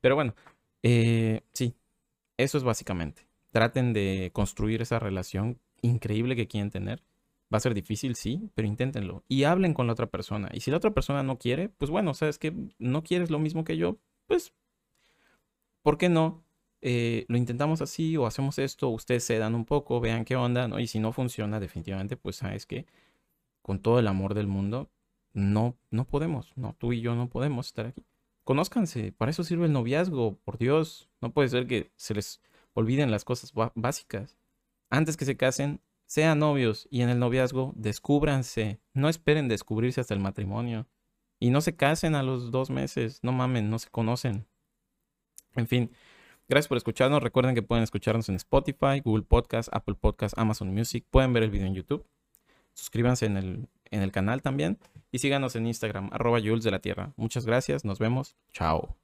Pero 0.00 0.14
bueno, 0.14 0.34
eh, 0.82 1.42
sí, 1.52 1.76
eso 2.36 2.58
es 2.58 2.64
básicamente. 2.64 3.26
Traten 3.50 3.92
de 3.92 4.30
construir 4.32 4.82
esa 4.82 4.98
relación 4.98 5.60
increíble 5.82 6.36
que 6.36 6.48
quieren 6.48 6.70
tener 6.70 7.02
Va 7.52 7.58
a 7.58 7.60
ser 7.60 7.74
difícil, 7.74 8.14
sí, 8.14 8.48
pero 8.54 8.68
inténtenlo. 8.68 9.24
Y 9.28 9.42
hablen 9.44 9.74
con 9.74 9.86
la 9.88 9.92
otra 9.94 10.06
persona. 10.06 10.50
Y 10.52 10.60
si 10.60 10.70
la 10.70 10.76
otra 10.76 10.92
persona 10.92 11.24
no 11.24 11.38
quiere, 11.38 11.68
pues 11.68 11.90
bueno, 11.90 12.14
sabes 12.14 12.38
que 12.38 12.54
no 12.78 13.02
quieres 13.02 13.30
lo 13.30 13.40
mismo 13.40 13.64
que 13.64 13.76
yo, 13.76 13.98
pues, 14.26 14.54
¿por 15.82 15.98
qué 15.98 16.08
no? 16.08 16.44
Eh, 16.82 17.26
lo 17.28 17.36
intentamos 17.36 17.82
así 17.82 18.16
o 18.16 18.26
hacemos 18.26 18.58
esto, 18.58 18.88
ustedes 18.88 19.24
se 19.24 19.38
dan 19.38 19.54
un 19.54 19.64
poco, 19.66 20.00
vean 20.00 20.24
qué 20.24 20.36
onda, 20.36 20.68
¿no? 20.68 20.78
Y 20.80 20.86
si 20.86 21.00
no 21.00 21.12
funciona, 21.12 21.60
definitivamente, 21.60 22.16
pues 22.16 22.36
sabes 22.36 22.66
que 22.66 22.86
con 23.62 23.80
todo 23.80 23.98
el 23.98 24.08
amor 24.08 24.34
del 24.34 24.46
mundo, 24.48 24.90
no, 25.32 25.76
no 25.90 26.04
podemos, 26.04 26.52
no, 26.56 26.74
tú 26.78 26.92
y 26.92 27.00
yo 27.00 27.14
no 27.14 27.28
podemos 27.28 27.66
estar 27.66 27.86
aquí. 27.86 28.04
Conózcanse, 28.44 29.12
para 29.12 29.30
eso 29.30 29.44
sirve 29.44 29.66
el 29.66 29.72
noviazgo, 29.72 30.38
por 30.38 30.58
Dios. 30.58 31.08
No 31.20 31.32
puede 31.32 31.48
ser 31.48 31.66
que 31.66 31.92
se 31.96 32.14
les 32.14 32.40
olviden 32.74 33.10
las 33.10 33.24
cosas 33.24 33.52
básicas. 33.74 34.36
Antes 34.88 35.16
que 35.16 35.24
se 35.24 35.36
casen, 35.36 35.80
sean 36.06 36.40
novios 36.40 36.88
y 36.90 37.02
en 37.02 37.10
el 37.10 37.18
noviazgo 37.18 37.72
descúbranse. 37.76 38.80
No 38.92 39.08
esperen 39.08 39.46
descubrirse 39.46 40.00
hasta 40.00 40.14
el 40.14 40.20
matrimonio. 40.20 40.88
Y 41.38 41.50
no 41.50 41.60
se 41.60 41.76
casen 41.76 42.14
a 42.14 42.22
los 42.22 42.50
dos 42.50 42.70
meses, 42.70 43.20
no 43.22 43.32
mamen, 43.32 43.70
no 43.70 43.78
se 43.78 43.88
conocen. 43.88 44.46
En 45.54 45.68
fin, 45.68 45.92
gracias 46.48 46.68
por 46.68 46.76
escucharnos. 46.76 47.22
Recuerden 47.22 47.54
que 47.54 47.62
pueden 47.62 47.84
escucharnos 47.84 48.28
en 48.28 48.34
Spotify, 48.34 49.00
Google 49.02 49.22
Podcast, 49.22 49.68
Apple 49.72 49.94
Podcast, 49.94 50.36
Amazon 50.36 50.74
Music. 50.74 51.06
Pueden 51.10 51.32
ver 51.32 51.44
el 51.44 51.50
video 51.50 51.66
en 51.66 51.74
YouTube. 51.74 52.04
Suscríbanse 52.80 53.26
en 53.26 53.36
el, 53.36 53.68
en 53.90 54.00
el 54.00 54.10
canal 54.10 54.40
también. 54.40 54.78
Y 55.12 55.18
síganos 55.18 55.54
en 55.54 55.66
Instagram, 55.66 56.08
arroba 56.12 56.38
Jules 56.40 56.64
de 56.64 56.70
la 56.70 56.78
Tierra. 56.78 57.12
Muchas 57.16 57.44
gracias, 57.44 57.84
nos 57.84 57.98
vemos. 57.98 58.36
Chao. 58.54 58.96